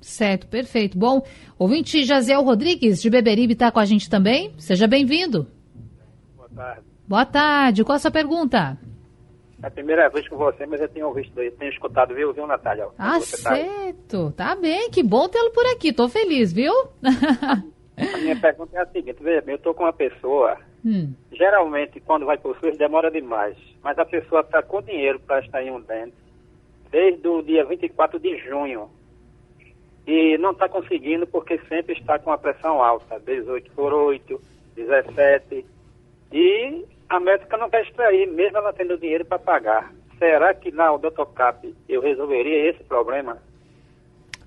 Certo, 0.00 0.46
perfeito. 0.46 0.96
Bom, 0.96 1.22
ouvinte 1.58 2.04
Jaziel 2.04 2.42
Rodrigues, 2.42 3.00
de 3.00 3.10
Beberibe, 3.10 3.54
está 3.54 3.72
com 3.72 3.80
a 3.80 3.84
gente 3.84 4.08
também. 4.08 4.54
Seja 4.58 4.86
bem-vindo. 4.86 5.46
Boa 6.36 6.48
tarde. 6.54 6.82
Boa 7.08 7.26
tarde. 7.26 7.84
Qual 7.84 7.96
a 7.96 7.98
sua 7.98 8.10
pergunta? 8.10 8.78
É 9.62 9.66
a 9.66 9.70
primeira 9.70 10.08
vez 10.10 10.28
com 10.28 10.36
você, 10.36 10.66
mas 10.66 10.80
eu 10.80 10.88
tenho 10.88 11.06
ouvido, 11.06 11.42
eu 11.42 11.50
tenho 11.52 11.72
escutado, 11.72 12.14
viu, 12.14 12.32
viu, 12.32 12.46
Natália? 12.46 12.86
Ah, 12.98 13.14
tá 13.14 13.20
certo. 13.20 14.30
Tá... 14.32 14.54
tá 14.54 14.60
bem, 14.60 14.90
que 14.90 15.02
bom 15.02 15.28
tê-lo 15.28 15.50
por 15.50 15.64
aqui. 15.66 15.92
Tô 15.92 16.08
feliz, 16.08 16.52
viu? 16.52 16.72
a 17.96 18.18
minha 18.18 18.38
pergunta 18.38 18.76
é 18.76 18.82
a 18.82 18.86
seguinte, 18.86 19.22
veja 19.22 19.40
bem, 19.40 19.54
eu 19.54 19.58
tô 19.58 19.72
com 19.74 19.84
uma 19.84 19.92
pessoa, 19.92 20.58
hum. 20.84 21.12
geralmente 21.32 22.00
quando 22.00 22.26
vai 22.26 22.36
por 22.36 22.58
SUS 22.58 22.76
demora 22.76 23.10
demais, 23.10 23.56
mas 23.82 23.98
a 23.98 24.04
pessoa 24.04 24.42
está 24.42 24.62
com 24.62 24.82
dinheiro 24.82 25.18
para 25.20 25.40
estar 25.40 25.62
em 25.62 25.70
um 25.70 25.80
dente 25.80 26.14
desde 26.90 27.26
o 27.26 27.42
dia 27.42 27.64
24 27.64 28.18
de 28.18 28.36
junho 28.38 28.90
e 30.06 30.38
não 30.38 30.52
está 30.52 30.68
conseguindo 30.68 31.26
porque 31.26 31.58
sempre 31.68 31.94
está 31.94 32.18
com 32.18 32.30
a 32.30 32.38
pressão 32.38 32.82
alta, 32.82 33.18
18 33.18 33.70
por 33.72 33.92
8, 33.92 34.40
17, 34.76 35.66
e 36.32 36.84
a 37.08 37.18
médica 37.18 37.56
não 37.56 37.68
quer 37.68 37.82
extrair, 37.82 38.26
mesmo 38.26 38.58
ela 38.58 38.72
tendo 38.72 38.98
dinheiro 38.98 39.24
para 39.24 39.38
pagar. 39.38 39.92
Será 40.18 40.54
que 40.54 40.70
na 40.70 40.92
Odontocap 40.92 41.74
eu 41.88 42.00
resolveria 42.00 42.70
esse 42.70 42.82
problema? 42.84 43.38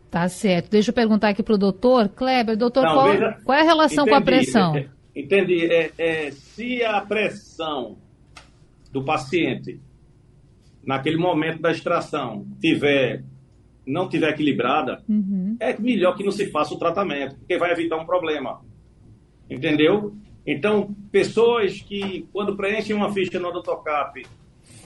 Tá 0.09 0.27
certo. 0.27 0.71
Deixa 0.71 0.89
eu 0.89 0.93
perguntar 0.93 1.29
aqui 1.29 1.43
para 1.43 1.53
o 1.53 1.57
doutor. 1.57 2.09
Kleber, 2.09 2.57
doutor, 2.57 2.83
não, 2.83 2.93
qual, 2.93 3.11
veja, 3.11 3.37
qual, 3.43 3.57
é 3.57 3.61
a 3.61 3.65
relação 3.65 4.05
entendi, 4.05 4.09
com 4.09 4.15
a 4.15 4.21
pressão? 4.21 4.75
É, 4.75 4.87
entendi. 5.15 5.65
É, 5.65 5.91
é, 5.97 6.31
se 6.31 6.83
a 6.83 6.99
pressão 7.01 7.97
do 8.91 9.03
paciente, 9.03 9.79
naquele 10.83 11.17
momento 11.17 11.61
da 11.61 11.71
extração, 11.71 12.47
tiver 12.59 13.23
não 13.85 14.07
tiver 14.07 14.29
equilibrada, 14.29 15.03
uhum. 15.09 15.57
é 15.59 15.75
melhor 15.79 16.15
que 16.15 16.23
não 16.23 16.31
se 16.31 16.51
faça 16.51 16.75
o 16.75 16.77
tratamento, 16.77 17.35
porque 17.37 17.57
vai 17.57 17.71
evitar 17.71 17.97
um 17.97 18.05
problema. 18.05 18.61
Entendeu? 19.49 20.13
Então, 20.45 20.95
pessoas 21.11 21.81
que, 21.81 22.27
quando 22.31 22.55
preenchem 22.55 22.95
uma 22.95 23.11
ficha 23.11 23.39
no 23.39 23.49
Odontocap, 23.49 24.23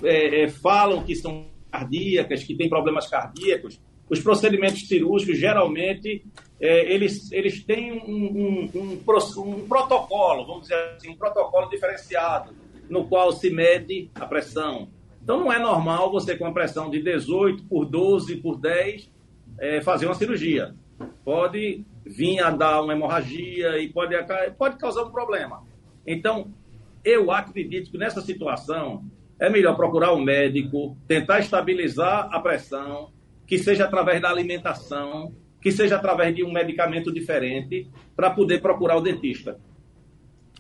é, 0.02 0.44
é, 0.44 0.50
falam 0.50 1.04
que 1.04 1.16
são 1.16 1.48
cardíacas, 1.70 2.44
que 2.44 2.56
têm 2.56 2.70
problemas 2.70 3.10
cardíacos, 3.10 3.80
os 4.10 4.20
procedimentos 4.20 4.88
cirúrgicos, 4.88 5.38
geralmente, 5.38 6.26
é, 6.60 6.94
eles, 6.94 7.32
eles 7.32 7.64
têm 7.64 7.94
um, 7.94 8.06
um, 8.06 8.70
um, 8.76 9.54
um, 9.54 9.68
protocolo, 9.68 10.46
vamos 10.46 10.64
dizer 10.64 10.76
assim, 10.96 11.10
um 11.10 11.16
protocolo 11.16 11.70
diferenciado, 11.70 12.54
no 12.90 13.06
qual 13.06 13.32
se 13.32 13.50
mede 13.50 14.10
a 14.16 14.26
pressão, 14.26 14.90
então 15.24 15.40
não 15.40 15.54
é 15.54 15.58
normal 15.58 16.12
você 16.12 16.36
com 16.36 16.46
a 16.46 16.52
pressão 16.52 16.90
de 16.90 17.02
18 17.02 17.64
por 17.64 17.86
12 17.86 18.36
por 18.38 18.60
10 18.60 19.10
é, 19.58 19.82
fazer 19.82 20.06
uma 20.06 20.16
cirurgia. 20.16 20.76
Pode 21.24 21.86
vir 22.06 22.42
a 22.42 22.50
dar 22.50 22.82
uma 22.82 22.92
hemorragia 22.92 23.80
e 23.80 23.88
pode, 23.88 24.16
pode 24.58 24.78
causar 24.78 25.04
um 25.04 25.12
problema. 25.12 25.64
Então, 26.06 26.52
eu 27.06 27.32
acredito 27.32 27.90
que 27.90 27.98
nessa 27.98 28.20
situação 28.20 29.06
é 29.40 29.50
melhor 29.50 29.78
procurar 29.78 30.14
um 30.14 30.22
médico, 30.22 30.98
tentar 31.08 31.40
estabilizar 31.40 32.28
a 32.30 32.40
pressão, 32.42 33.10
que 33.46 33.58
seja 33.58 33.86
através 33.86 34.22
da 34.22 34.30
alimentação, 34.30 35.34
que 35.62 35.72
seja 35.72 35.96
através 35.96 36.36
de 36.36 36.44
um 36.44 36.52
medicamento 36.52 37.12
diferente, 37.12 37.88
para 38.16 38.30
poder 38.30 38.62
procurar 38.62 38.98
o 38.98 39.02
dentista. 39.02 39.58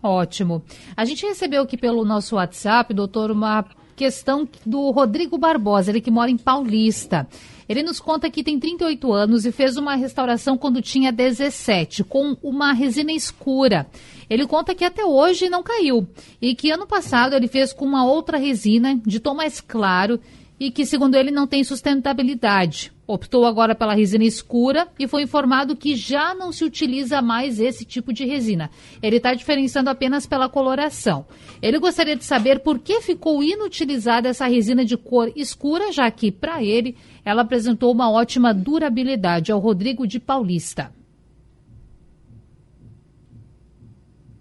Ótimo. 0.01 0.63
A 0.97 1.05
gente 1.05 1.25
recebeu 1.25 1.61
aqui 1.61 1.77
pelo 1.77 2.03
nosso 2.03 2.35
WhatsApp, 2.35 2.93
doutor, 2.93 3.31
uma 3.31 3.65
questão 3.95 4.47
do 4.65 4.91
Rodrigo 4.91 5.37
Barbosa, 5.37 5.91
ele 5.91 6.01
que 6.01 6.11
mora 6.11 6.29
em 6.29 6.37
Paulista. 6.37 7.27
Ele 7.67 7.81
nos 7.81 7.99
conta 7.99 8.29
que 8.29 8.43
tem 8.43 8.59
38 8.59 9.13
anos 9.13 9.45
e 9.45 9.51
fez 9.51 9.77
uma 9.77 9.95
restauração 9.95 10.57
quando 10.57 10.81
tinha 10.81 11.11
17, 11.11 12.03
com 12.03 12.35
uma 12.43 12.73
resina 12.73 13.13
escura. 13.13 13.87
Ele 14.29 14.45
conta 14.45 14.75
que 14.75 14.83
até 14.83 15.05
hoje 15.05 15.49
não 15.49 15.63
caiu 15.63 16.07
e 16.41 16.53
que 16.55 16.71
ano 16.71 16.85
passado 16.85 17.35
ele 17.35 17.47
fez 17.47 17.71
com 17.71 17.85
uma 17.85 18.05
outra 18.05 18.37
resina 18.37 18.99
de 19.05 19.19
tom 19.19 19.33
mais 19.33 19.61
claro 19.61 20.19
e 20.63 20.71
que, 20.71 20.85
segundo 20.85 21.15
ele, 21.15 21.29
não 21.29 21.45
tem 21.45 21.61
sustentabilidade. 21.61 22.93
Optou 23.05 23.45
agora 23.45 23.75
pela 23.75 23.93
resina 23.93 24.23
escura 24.23 24.87
e 24.97 25.09
foi 25.09 25.23
informado 25.23 25.75
que 25.75 25.93
já 25.93 26.33
não 26.33 26.53
se 26.53 26.63
utiliza 26.63 27.21
mais 27.21 27.59
esse 27.59 27.83
tipo 27.83 28.13
de 28.13 28.23
resina. 28.23 28.69
Ele 29.01 29.17
está 29.17 29.33
diferenciando 29.33 29.89
apenas 29.89 30.25
pela 30.25 30.47
coloração. 30.47 31.25
Ele 31.61 31.77
gostaria 31.79 32.15
de 32.15 32.23
saber 32.23 32.61
por 32.61 32.79
que 32.79 33.01
ficou 33.01 33.43
inutilizada 33.43 34.29
essa 34.29 34.47
resina 34.47 34.85
de 34.85 34.95
cor 34.95 35.33
escura, 35.35 35.91
já 35.91 36.09
que, 36.09 36.31
para 36.31 36.63
ele, 36.63 36.95
ela 37.25 37.41
apresentou 37.41 37.91
uma 37.91 38.09
ótima 38.09 38.53
durabilidade. 38.53 39.51
Ao 39.51 39.59
Rodrigo 39.59 40.07
de 40.07 40.17
Paulista. 40.17 40.93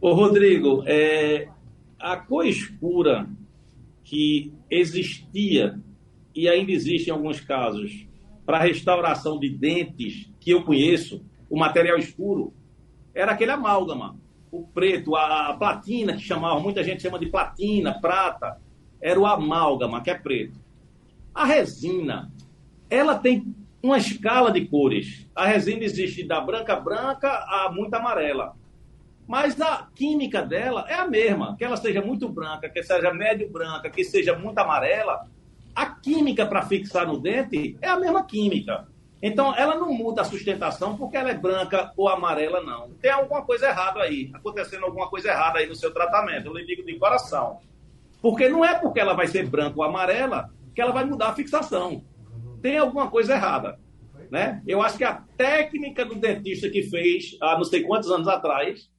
Ô, 0.01 0.15
Rodrigo, 0.15 0.85
é, 0.87 1.49
a 1.99 2.17
cor 2.17 2.47
escura 2.47 3.29
que 4.05 4.53
existia 4.71 5.81
e 6.35 6.49
ainda 6.49 6.73
existe 6.73 7.09
em 7.09 7.13
alguns 7.13 7.41
casos 7.41 8.07
para 8.45 8.59
restauração 8.59 9.39
de 9.39 9.49
dentes 9.49 10.31
que 10.41 10.51
eu 10.51 10.65
conheço, 10.65 11.25
o 11.49 11.59
material 11.59 11.99
escuro, 11.99 12.53
era 13.15 13.33
aquele 13.33 13.51
amálgama. 13.51 14.17
O 14.51 14.67
preto, 14.67 15.17
a, 15.17 15.55
platina 15.59 16.15
que 16.15 16.21
chamava, 16.21 16.61
muita 16.61 16.83
gente 16.83 17.03
chama 17.03 17.19
de 17.19 17.27
platina, 17.27 17.99
prata, 18.01 18.61
era 19.01 19.19
o 19.19 19.27
amálgama, 19.27 20.03
que 20.03 20.11
é 20.11 20.15
preto. 20.15 20.61
A 21.35 21.45
resina, 21.45 22.31
ela 22.91 23.19
tem 23.19 23.55
uma 23.83 23.97
escala 23.97 24.53
de 24.53 24.67
cores. 24.67 25.27
A 25.35 25.47
resina 25.47 25.85
existe 25.85 26.25
da 26.25 26.41
branca 26.41 26.77
branca 26.77 27.29
a 27.29 27.71
muito 27.73 27.95
amarela. 27.95 28.55
Mas 29.27 29.61
a 29.61 29.89
química 29.95 30.43
dela 30.43 30.85
é 30.89 30.95
a 30.95 31.09
mesma, 31.09 31.57
que 31.57 31.65
ela 31.65 31.77
seja 31.77 32.03
muito 32.03 32.29
branca, 32.29 32.69
que 32.69 32.83
seja 32.83 33.15
médio 33.15 33.51
branca, 33.51 33.89
que 33.89 34.05
seja 34.05 34.37
muito 34.37 34.59
amarela, 34.59 35.27
a 35.75 35.87
química 35.87 36.47
para 36.47 36.63
fixar 36.63 37.07
no 37.07 37.19
dente 37.19 37.77
é 37.81 37.89
a 37.89 37.99
mesma 37.99 38.25
química. 38.25 38.87
Então, 39.23 39.55
ela 39.55 39.77
não 39.77 39.93
muda 39.93 40.23
a 40.23 40.25
sustentação 40.25 40.97
porque 40.97 41.17
ela 41.17 41.31
é 41.31 41.35
branca 41.35 41.93
ou 41.97 42.09
amarela, 42.09 42.61
não. 42.61 42.91
Tem 42.95 43.11
alguma 43.11 43.43
coisa 43.43 43.69
errada 43.69 44.01
aí, 44.01 44.31
acontecendo 44.35 44.85
alguma 44.85 45.09
coisa 45.09 45.29
errada 45.29 45.61
aí 45.61 45.67
no 45.67 45.77
seu 45.77 45.93
tratamento, 45.93 46.47
eu 46.47 46.55
lhe 46.55 46.67
digo 46.67 46.85
de 46.85 46.99
coração. 46.99 47.61
Porque 48.21 48.49
não 48.49 48.65
é 48.65 48.75
porque 48.75 48.99
ela 48.99 49.15
vai 49.15 49.29
ser 49.29 49.49
branca 49.49 49.79
ou 49.79 49.85
amarela 49.85 50.51
que 50.75 50.81
ela 50.81 50.93
vai 50.93 51.05
mudar 51.05 51.29
a 51.29 51.35
fixação. 51.35 52.05
Tem 52.61 52.79
alguma 52.79 53.09
coisa 53.11 53.35
errada. 53.35 53.79
Né? 54.31 54.63
Eu 54.67 54.83
acho 54.83 54.97
que 54.97 55.05
a 55.05 55.23
técnica 55.37 56.05
do 56.05 56.15
dentista 56.15 56.69
que 56.69 56.83
fez 56.83 57.37
há 57.41 57.57
não 57.57 57.65
sei 57.65 57.83
quantos 57.83 58.11
anos 58.11 58.27
atrás 58.27 58.91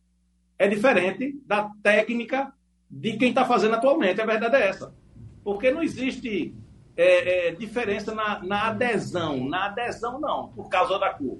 é 0.59 0.67
diferente 0.67 1.41
da 1.45 1.69
técnica 1.81 2.53
de 2.89 3.17
quem 3.17 3.29
está 3.29 3.43
fazendo 3.43 3.75
atualmente. 3.75 4.21
A 4.21 4.25
verdade 4.25 4.55
é 4.55 4.67
essa. 4.67 4.93
Porque 5.43 5.71
não 5.71 5.83
existe 5.83 6.53
é, 6.95 7.49
é, 7.49 7.51
diferença 7.51 8.13
na, 8.13 8.43
na, 8.43 8.67
adesão. 8.67 9.47
Na 9.47 9.65
adesão, 9.65 10.19
não, 10.19 10.49
por 10.49 10.69
causa 10.69 10.97
da 10.97 11.09
cor. 11.09 11.39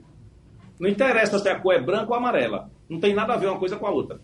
Não 0.79 0.89
interessa 0.89 1.39
se 1.39 1.47
a 1.49 1.59
cor 1.59 1.73
é 1.73 1.81
branca 1.81 2.11
ou 2.11 2.15
amarela. 2.15 2.69
Não 2.89 2.99
tem 2.99 3.13
nada 3.13 3.33
a 3.33 3.37
ver 3.37 3.47
uma 3.47 3.59
coisa 3.59 3.77
com 3.77 3.87
a 3.87 3.91
outra. 3.91 4.19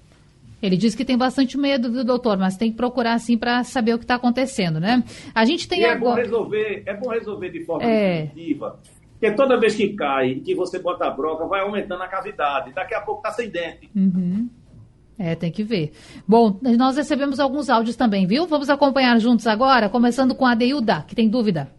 Ele 0.62 0.76
diz 0.76 0.94
que 0.94 1.06
tem 1.06 1.18
bastante 1.18 1.58
medo, 1.58 1.92
viu, 1.92 2.04
doutor? 2.04 2.38
Mas 2.38 2.58
tem 2.58 2.70
que 2.70 2.76
procurar, 2.76 3.14
assim, 3.14 3.38
para 3.38 3.64
saber 3.64 3.94
o 3.94 3.98
que 3.98 4.04
está 4.04 4.16
acontecendo, 4.16 4.80
né? 4.80 5.04
A 5.34 5.46
gente 5.46 5.68
tem 5.68 5.82
e 5.82 5.86
agora... 5.86 6.22
É 6.22 6.28
bom 6.28 6.30
resolver, 6.30 6.84
é 6.86 6.94
bom 6.94 7.10
resolver 7.10 7.50
de 7.50 7.64
forma 7.64 7.86
é... 7.86 8.24
definitiva. 8.24 8.80
Porque 9.20 9.36
toda 9.36 9.60
vez 9.60 9.76
que 9.76 9.94
cai 9.96 10.32
e 10.32 10.40
que 10.40 10.56
você 10.56 10.80
bota 10.80 11.06
a 11.06 11.12
broca, 11.12 11.46
vai 11.46 11.62
aumentando 11.62 12.04
a 12.04 12.08
cavidade. 12.08 12.74
Daqui 12.74 12.94
a 12.94 13.02
pouco 13.02 13.20
está 13.20 13.32
sem 13.32 13.50
dente. 13.50 13.90
Uhum. 13.96 14.50
É, 15.20 15.36
tem 15.36 15.52
que 15.52 15.66
ver. 15.66 15.92
Bom, 16.26 16.58
nós 16.78 16.96
recebemos 16.96 17.42
alguns 17.42 17.70
áudios 17.70 17.98
também, 17.98 18.26
viu? 18.26 18.48
Vamos 18.48 18.70
acompanhar 18.70 19.20
juntos 19.20 19.46
agora, 19.48 19.90
começando 19.90 20.34
com 20.34 20.46
a 20.46 20.56
Deilda, 20.56 21.04
que 21.06 21.14
tem 21.14 21.28
dúvida. 21.28 21.70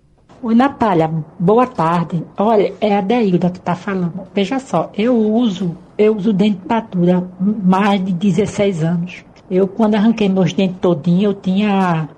Oi, 0.42 0.54
Natália, 0.54 1.10
boa 1.38 1.66
tarde. 1.66 2.22
Olha, 2.36 2.74
é 2.82 2.94
a 2.94 3.00
Deilda 3.00 3.48
que 3.48 3.56
está 3.56 3.74
falando. 3.74 4.28
Veja 4.34 4.58
só, 4.58 4.90
eu 4.94 5.16
uso, 5.16 5.74
eu 5.96 6.14
uso 6.14 6.34
dentadura 6.34 7.26
mais 7.40 8.04
de 8.04 8.12
16 8.12 8.84
anos. 8.84 9.24
Eu, 9.50 9.66
quando 9.66 9.94
arranquei 9.94 10.28
meus 10.28 10.52
dentes 10.52 10.76
todinhos, 10.78 11.24
eu 11.24 11.34
tinha, 11.34 12.10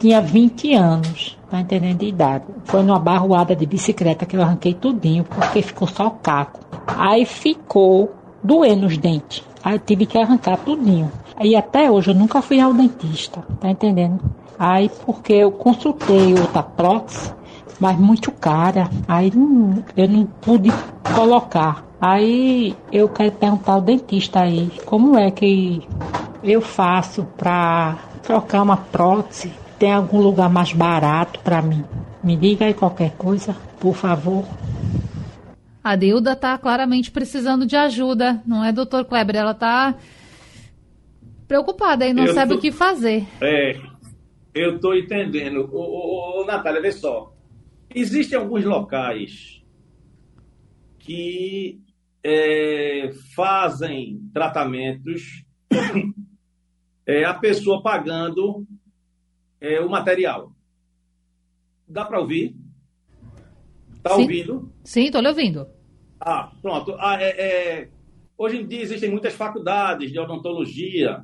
tinha 0.00 0.20
20 0.20 0.74
anos, 0.74 1.38
tá 1.48 1.60
entendendo 1.60 1.98
de 1.98 2.06
idade. 2.06 2.44
Foi 2.64 2.82
numa 2.82 2.98
barroada 2.98 3.54
de 3.54 3.66
bicicleta 3.66 4.26
que 4.26 4.36
eu 4.36 4.42
arranquei 4.42 4.74
tudinho, 4.74 5.22
porque 5.22 5.62
ficou 5.62 5.86
só 5.86 6.10
caco. 6.10 6.60
Aí 6.88 7.24
ficou 7.24 8.12
doendo 8.46 8.86
os 8.86 8.96
dentes. 8.96 9.42
Aí 9.62 9.74
eu 9.74 9.78
tive 9.80 10.06
que 10.06 10.16
arrancar 10.16 10.58
tudinho. 10.58 11.10
Aí 11.36 11.56
até 11.56 11.90
hoje 11.90 12.10
eu 12.10 12.14
nunca 12.14 12.40
fui 12.40 12.60
ao 12.60 12.72
dentista, 12.72 13.44
tá 13.60 13.68
entendendo? 13.68 14.20
Aí 14.58 14.90
porque 15.04 15.32
eu 15.32 15.50
consultei 15.50 16.32
outra 16.32 16.62
prótese, 16.62 17.32
mas 17.80 17.98
muito 17.98 18.30
cara. 18.30 18.88
Aí 19.06 19.32
não, 19.34 19.84
eu 19.96 20.08
não 20.08 20.24
pude 20.24 20.70
colocar. 21.14 21.84
Aí 22.00 22.76
eu 22.92 23.08
quero 23.08 23.32
perguntar 23.32 23.72
ao 23.72 23.80
dentista 23.80 24.40
aí, 24.40 24.70
como 24.84 25.18
é 25.18 25.30
que 25.30 25.86
eu 26.42 26.60
faço 26.60 27.26
para 27.36 27.96
trocar 28.22 28.62
uma 28.62 28.76
prótese? 28.76 29.52
Tem 29.78 29.92
algum 29.92 30.20
lugar 30.20 30.48
mais 30.48 30.72
barato 30.72 31.40
para 31.40 31.60
mim? 31.60 31.84
Me 32.22 32.36
diga 32.36 32.66
aí 32.66 32.74
qualquer 32.74 33.12
coisa, 33.12 33.54
por 33.78 33.94
favor. 33.94 34.44
A 35.86 35.94
Dilda 35.94 36.32
está 36.32 36.58
claramente 36.58 37.12
precisando 37.12 37.64
de 37.64 37.76
ajuda, 37.76 38.42
não 38.44 38.64
é, 38.64 38.72
doutor 38.72 39.04
Kleber? 39.04 39.36
Ela 39.36 39.52
está 39.52 39.96
preocupada 41.46 42.04
e 42.04 42.12
não 42.12 42.24
eu 42.24 42.34
sabe 42.34 42.54
tô, 42.54 42.58
o 42.58 42.60
que 42.60 42.72
fazer. 42.72 43.24
É, 43.40 43.80
eu 44.52 44.74
estou 44.74 44.96
entendendo. 44.96 45.70
Ô, 45.72 45.78
ô, 45.78 46.40
ô, 46.40 46.44
Natália, 46.44 46.82
vê 46.82 46.90
só. 46.90 47.32
Existem 47.94 48.36
alguns 48.36 48.64
locais 48.64 49.62
que 50.98 51.80
é, 52.24 53.12
fazem 53.36 54.28
tratamentos, 54.34 55.44
é, 57.06 57.24
a 57.24 57.34
pessoa 57.34 57.80
pagando 57.80 58.66
é, 59.60 59.80
o 59.80 59.88
material. 59.88 60.50
Dá 61.88 62.04
para 62.04 62.18
ouvir? 62.18 62.56
Está 63.98 64.16
ouvindo? 64.16 64.72
Sim, 64.82 65.04
estou 65.04 65.20
lhe 65.20 65.28
ouvindo. 65.28 65.75
Ah, 66.20 66.50
pronto. 66.60 66.94
Ah, 66.98 67.18
é, 67.20 67.28
é... 67.28 67.88
Hoje 68.38 68.58
em 68.58 68.66
dia 68.66 68.82
existem 68.82 69.10
muitas 69.10 69.34
faculdades 69.34 70.12
de 70.12 70.18
odontologia 70.18 71.22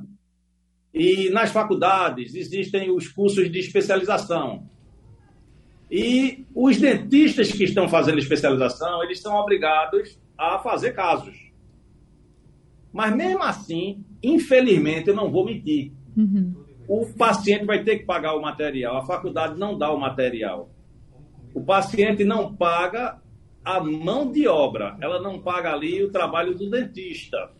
e 0.95 1.31
nas 1.31 1.51
faculdades 1.51 2.35
existem 2.35 2.91
os 2.91 3.09
cursos 3.09 3.51
de 3.51 3.59
especialização. 3.59 4.69
E 5.91 6.47
os 6.55 6.79
dentistas 6.79 7.53
que 7.53 7.65
estão 7.65 7.87
fazendo 7.89 8.19
especialização, 8.19 9.03
eles 9.05 9.21
são 9.21 9.35
obrigados 9.35 10.19
a 10.39 10.59
fazer 10.59 10.93
casos. 10.93 11.53
Mas 12.93 13.15
mesmo 13.15 13.43
assim, 13.43 14.05
infelizmente, 14.23 15.09
eu 15.09 15.17
não 15.17 15.31
vou 15.31 15.45
mentir. 15.45 15.93
Uhum. 16.17 16.55
O 16.89 17.07
paciente 17.15 17.65
vai 17.65 17.83
ter 17.85 17.99
que 17.99 18.05
pagar 18.05 18.35
o 18.35 18.43
material, 18.43 18.97
a 18.97 19.07
faculdade 19.07 19.59
não 19.59 19.79
dá 19.79 19.91
o 19.91 20.01
material. 20.01 20.71
O 21.55 21.63
paciente 21.63 22.25
não 22.25 22.55
paga 22.55 23.22
a 23.65 23.81
mão 23.81 24.31
de 24.31 24.49
obra, 24.49 24.97
ela 25.01 25.21
não 25.21 25.41
paga 25.41 25.73
ali 25.73 26.03
o 26.03 26.11
trabalho 26.11 26.55
do 26.57 26.69
dentista, 26.69 27.51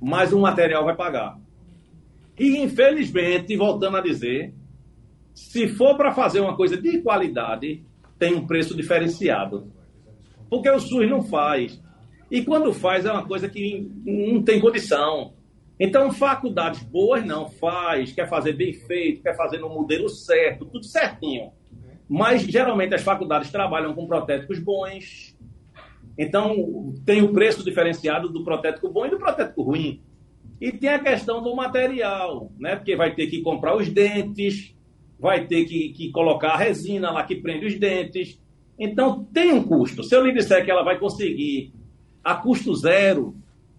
mas 0.00 0.32
o 0.32 0.40
material 0.40 0.84
vai 0.84 0.94
pagar. 0.94 1.38
E, 2.38 2.58
infelizmente, 2.58 3.56
voltando 3.56 3.96
a 3.96 4.00
dizer, 4.00 4.54
se 5.34 5.68
for 5.68 5.96
para 5.96 6.12
fazer 6.12 6.40
uma 6.40 6.56
coisa 6.56 6.76
de 6.76 7.00
qualidade, 7.02 7.84
tem 8.18 8.34
um 8.34 8.46
preço 8.46 8.76
diferenciado. 8.76 9.72
Porque 10.48 10.70
o 10.70 10.78
SUS 10.78 11.08
não 11.08 11.22
faz. 11.22 11.80
E 12.30 12.44
quando 12.44 12.72
faz, 12.72 13.04
é 13.06 13.12
uma 13.12 13.26
coisa 13.26 13.48
que 13.48 13.90
não 14.04 14.42
tem 14.42 14.60
condição. 14.60 15.34
Então, 15.78 16.12
faculdades 16.12 16.82
boas 16.82 17.24
não 17.24 17.48
faz, 17.48 18.12
quer 18.12 18.28
fazer 18.28 18.52
bem 18.52 18.72
feito, 18.72 19.22
quer 19.22 19.34
fazer 19.34 19.58
no 19.58 19.70
modelo 19.70 20.08
certo, 20.08 20.66
tudo 20.66 20.84
certinho. 20.84 21.52
Mas 22.10 22.42
geralmente 22.42 22.92
as 22.92 23.02
faculdades 23.02 23.52
trabalham 23.52 23.94
com 23.94 24.04
protéticos 24.04 24.58
bons. 24.58 25.38
Então 26.18 26.92
tem 27.06 27.22
o 27.22 27.32
preço 27.32 27.64
diferenciado 27.64 28.28
do 28.28 28.42
protético 28.42 28.88
bom 28.88 29.06
e 29.06 29.10
do 29.10 29.16
protético 29.16 29.62
ruim. 29.62 30.02
E 30.60 30.72
tem 30.72 30.90
a 30.90 30.98
questão 30.98 31.40
do 31.40 31.54
material, 31.54 32.50
né? 32.58 32.74
Porque 32.74 32.96
vai 32.96 33.14
ter 33.14 33.28
que 33.28 33.40
comprar 33.42 33.76
os 33.76 33.88
dentes, 33.88 34.74
vai 35.20 35.46
ter 35.46 35.64
que, 35.66 35.90
que 35.90 36.10
colocar 36.10 36.50
a 36.50 36.56
resina 36.56 37.12
lá 37.12 37.22
que 37.22 37.36
prende 37.36 37.66
os 37.66 37.78
dentes. 37.78 38.40
Então 38.76 39.22
tem 39.32 39.52
um 39.52 39.62
custo. 39.62 40.02
Se 40.02 40.16
eu 40.16 40.26
lhe 40.26 40.32
disser 40.32 40.64
que 40.64 40.70
ela 40.70 40.82
vai 40.82 40.98
conseguir 40.98 41.72
a 42.24 42.34
custo 42.34 42.74
zero, 42.74 43.36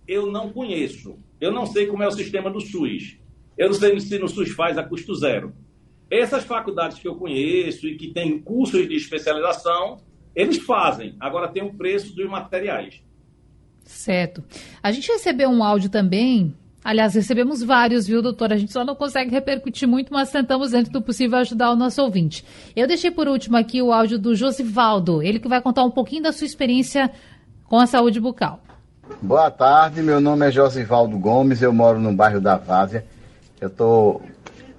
eu 0.08 0.32
não 0.32 0.54
conheço. 0.54 1.20
Eu 1.42 1.52
não 1.52 1.66
sei 1.66 1.86
como 1.86 2.02
é 2.02 2.08
o 2.08 2.12
sistema 2.12 2.50
do 2.50 2.62
SUS. 2.62 3.18
Eu 3.58 3.68
não 3.68 3.76
sei 3.76 4.00
se 4.00 4.18
no 4.18 4.30
SUS 4.30 4.52
faz 4.52 4.78
a 4.78 4.84
custo 4.84 5.14
zero. 5.16 5.54
Essas 6.12 6.44
faculdades 6.44 7.00
que 7.00 7.08
eu 7.08 7.16
conheço 7.16 7.88
e 7.88 7.96
que 7.96 8.12
têm 8.14 8.38
cursos 8.38 8.86
de 8.86 8.96
especialização, 8.96 9.98
eles 10.36 10.58
fazem. 10.58 11.16
Agora 11.18 11.48
tem 11.48 11.64
o 11.64 11.74
preço 11.74 12.14
dos 12.14 12.30
materiais. 12.30 13.02
Certo. 13.86 14.44
A 14.84 14.92
gente 14.92 15.10
recebeu 15.10 15.50
um 15.50 15.64
áudio 15.64 15.90
também. 15.90 16.54
Aliás, 16.84 17.14
recebemos 17.14 17.64
vários, 17.64 18.08
viu, 18.08 18.22
doutor? 18.22 18.52
A 18.52 18.58
gente 18.58 18.74
só 18.74 18.84
não 18.84 18.96
consegue 18.96 19.32
repercutir 19.32 19.88
muito, 19.88 20.12
mas 20.12 20.32
tentamos, 20.32 20.72
dentro 20.72 20.92
do 20.92 21.02
possível, 21.02 21.38
ajudar 21.38 21.72
o 21.72 21.76
nosso 21.76 22.02
ouvinte. 22.02 22.44
Eu 22.76 22.88
deixei 22.88 23.12
por 23.12 23.28
último 23.28 23.56
aqui 23.56 23.82
o 23.82 23.94
áudio 23.94 24.20
do 24.20 24.36
Josivaldo, 24.36 25.22
ele 25.24 25.40
que 25.40 25.48
vai 25.48 25.62
contar 25.62 25.84
um 25.84 25.92
pouquinho 25.92 26.24
da 26.24 26.34
sua 26.34 26.46
experiência 26.46 27.10
com 27.66 27.80
a 27.80 27.86
saúde 27.86 28.20
bucal. 28.20 28.62
Boa 29.22 29.50
tarde, 29.50 30.02
meu 30.02 30.20
nome 30.20 30.48
é 30.48 30.52
Josivaldo 30.52 31.18
Gomes, 31.18 31.62
eu 31.62 31.72
moro 31.72 32.00
no 32.00 32.14
bairro 32.14 32.42
da 32.42 32.58
Várzea. 32.58 33.06
Eu 33.60 33.68
estou 33.68 34.22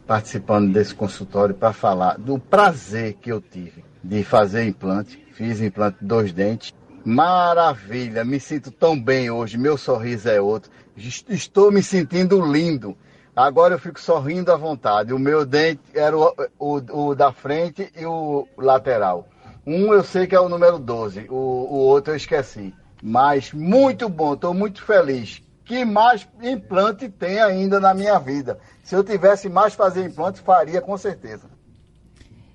participando 0.06 0.72
desse 0.72 0.94
consultório 0.94 1.54
para 1.54 1.72
falar 1.72 2.18
do 2.18 2.38
prazer 2.38 3.14
que 3.14 3.30
eu 3.30 3.40
tive 3.40 3.84
de 4.02 4.24
fazer 4.24 4.64
implante. 4.64 5.24
Fiz 5.32 5.60
implante 5.60 5.98
de 6.00 6.06
dois 6.06 6.32
dentes. 6.32 6.74
Maravilha, 7.04 8.24
me 8.24 8.38
sinto 8.38 8.70
tão 8.70 9.00
bem 9.00 9.30
hoje, 9.30 9.58
meu 9.58 9.76
sorriso 9.76 10.28
é 10.28 10.40
outro. 10.40 10.70
Estou 10.96 11.72
me 11.72 11.82
sentindo 11.82 12.40
lindo. 12.44 12.96
Agora 13.34 13.74
eu 13.74 13.78
fico 13.78 13.98
sorrindo 13.98 14.52
à 14.52 14.56
vontade. 14.56 15.12
O 15.12 15.18
meu 15.18 15.46
dente 15.46 15.80
era 15.94 16.16
o, 16.16 16.34
o, 16.58 17.08
o 17.08 17.14
da 17.14 17.32
frente 17.32 17.90
e 17.96 18.04
o 18.04 18.46
lateral. 18.58 19.28
Um 19.66 19.92
eu 19.92 20.02
sei 20.02 20.26
que 20.26 20.34
é 20.34 20.40
o 20.40 20.48
número 20.48 20.78
12, 20.78 21.26
o, 21.30 21.34
o 21.34 21.76
outro 21.78 22.12
eu 22.12 22.16
esqueci. 22.16 22.74
Mas 23.02 23.52
muito 23.52 24.08
bom, 24.08 24.34
estou 24.34 24.52
muito 24.52 24.82
feliz 24.82 25.42
que 25.64 25.84
mais 25.84 26.28
implante 26.42 27.08
tem 27.08 27.40
ainda 27.40 27.78
na 27.78 27.94
minha 27.94 28.18
vida. 28.18 28.58
Se 28.82 28.94
eu 28.94 29.04
tivesse 29.04 29.48
mais 29.48 29.74
fazer 29.74 30.04
implante, 30.04 30.40
faria 30.40 30.80
com 30.80 30.96
certeza. 30.96 31.48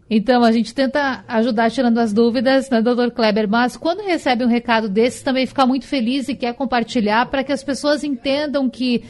Então, 0.09 0.43
a 0.43 0.51
gente 0.53 0.73
tenta 0.73 1.23
ajudar 1.27 1.69
tirando 1.69 1.97
as 1.97 2.13
dúvidas, 2.13 2.69
né, 2.69 2.81
doutor 2.81 3.11
Kleber? 3.11 3.47
Mas 3.47 3.75
quando 3.75 4.05
recebe 4.05 4.43
um 4.43 4.47
recado 4.47 4.87
desses, 4.87 5.21
também 5.21 5.45
fica 5.45 5.65
muito 5.65 5.85
feliz 5.85 6.29
e 6.29 6.35
quer 6.35 6.53
compartilhar 6.53 7.25
para 7.25 7.43
que 7.43 7.51
as 7.51 7.61
pessoas 7.61 8.05
entendam 8.05 8.69
que 8.69 9.03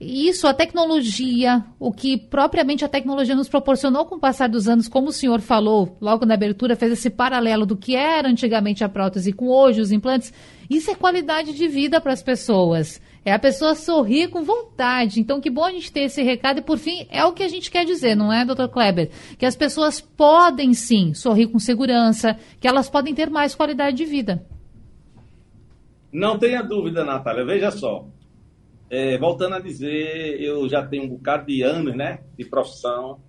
isso, 0.00 0.48
a 0.48 0.54
tecnologia, 0.54 1.62
o 1.78 1.92
que 1.92 2.16
propriamente 2.16 2.84
a 2.84 2.88
tecnologia 2.88 3.34
nos 3.34 3.50
proporcionou 3.50 4.06
com 4.06 4.14
o 4.14 4.18
passar 4.18 4.48
dos 4.48 4.66
anos, 4.66 4.88
como 4.88 5.08
o 5.08 5.12
senhor 5.12 5.40
falou 5.40 5.96
logo 6.00 6.24
na 6.24 6.34
abertura, 6.34 6.74
fez 6.74 6.92
esse 6.92 7.10
paralelo 7.10 7.66
do 7.66 7.76
que 7.76 7.94
era 7.94 8.26
antigamente 8.26 8.82
a 8.82 8.88
prótese 8.88 9.30
com 9.30 9.48
hoje 9.48 9.80
os 9.80 9.92
implantes, 9.92 10.32
isso 10.70 10.90
é 10.90 10.94
qualidade 10.94 11.52
de 11.52 11.68
vida 11.68 12.00
para 12.00 12.14
as 12.14 12.22
pessoas. 12.22 12.98
É 13.24 13.32
a 13.32 13.38
pessoa 13.38 13.74
sorrir 13.74 14.28
com 14.28 14.42
vontade. 14.42 15.20
Então, 15.20 15.40
que 15.40 15.50
bom 15.50 15.64
a 15.64 15.70
gente 15.70 15.92
ter 15.92 16.02
esse 16.02 16.22
recado. 16.22 16.58
E, 16.58 16.62
por 16.62 16.78
fim, 16.78 17.06
é 17.10 17.24
o 17.24 17.32
que 17.32 17.42
a 17.42 17.48
gente 17.48 17.70
quer 17.70 17.84
dizer, 17.84 18.14
não 18.14 18.32
é, 18.32 18.44
doutor 18.44 18.68
Kleber? 18.68 19.10
Que 19.38 19.44
as 19.44 19.54
pessoas 19.54 20.00
podem, 20.00 20.72
sim, 20.72 21.12
sorrir 21.12 21.48
com 21.48 21.58
segurança, 21.58 22.38
que 22.58 22.66
elas 22.66 22.88
podem 22.88 23.14
ter 23.14 23.28
mais 23.28 23.54
qualidade 23.54 23.96
de 23.96 24.04
vida. 24.06 24.44
Não 26.12 26.38
tenha 26.38 26.62
dúvida, 26.62 27.04
Natália. 27.04 27.44
Veja 27.44 27.70
só. 27.70 28.06
É, 28.88 29.16
voltando 29.18 29.54
a 29.54 29.60
dizer, 29.60 30.40
eu 30.40 30.68
já 30.68 30.84
tenho 30.84 31.04
um 31.04 31.08
bocado 31.08 31.46
de 31.46 31.62
anos, 31.62 31.94
né, 31.94 32.20
de 32.36 32.44
profissão. 32.44 33.20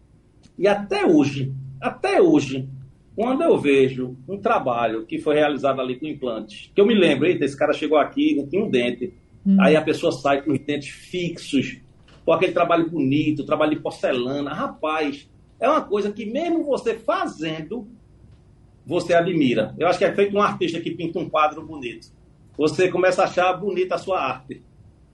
E 0.57 0.67
até 0.67 1.05
hoje, 1.05 1.53
até 1.79 2.19
hoje, 2.19 2.67
quando 3.15 3.43
eu 3.43 3.57
vejo 3.59 4.17
um 4.27 4.39
trabalho 4.39 5.05
que 5.05 5.19
foi 5.19 5.35
realizado 5.35 5.79
ali 5.79 5.99
com 5.99 6.07
implantes, 6.07 6.71
que 6.73 6.81
eu 6.81 6.85
me 6.87 6.95
lembro, 6.95 7.27
eita, 7.27 7.45
esse 7.45 7.57
cara 7.57 7.73
chegou 7.73 7.99
aqui, 7.99 8.35
não 8.35 8.47
tinha 8.47 8.63
um 8.63 8.69
dente. 8.69 9.13
Hum. 9.45 9.57
Aí 9.59 9.75
a 9.75 9.81
pessoa 9.81 10.11
sai 10.11 10.41
com 10.41 10.51
os 10.51 10.59
dentes 10.59 10.89
fixos, 10.89 11.77
com 12.25 12.33
aquele 12.33 12.53
trabalho 12.53 12.89
bonito, 12.89 13.45
trabalho 13.45 13.75
de 13.75 13.81
porcelana. 13.81 14.53
Rapaz, 14.53 15.29
é 15.59 15.69
uma 15.69 15.81
coisa 15.81 16.11
que 16.11 16.25
mesmo 16.25 16.63
você 16.63 16.95
fazendo, 16.95 17.87
você 18.85 19.13
admira. 19.13 19.75
Eu 19.77 19.87
acho 19.87 19.99
que 19.99 20.05
é 20.05 20.13
feito 20.13 20.35
um 20.35 20.41
artista 20.41 20.79
que 20.79 20.91
pinta 20.91 21.19
um 21.19 21.29
quadro 21.29 21.65
bonito. 21.65 22.07
Você 22.57 22.89
começa 22.89 23.21
a 23.21 23.25
achar 23.25 23.53
bonita 23.53 23.95
a 23.95 23.97
sua 23.97 24.19
arte. 24.19 24.61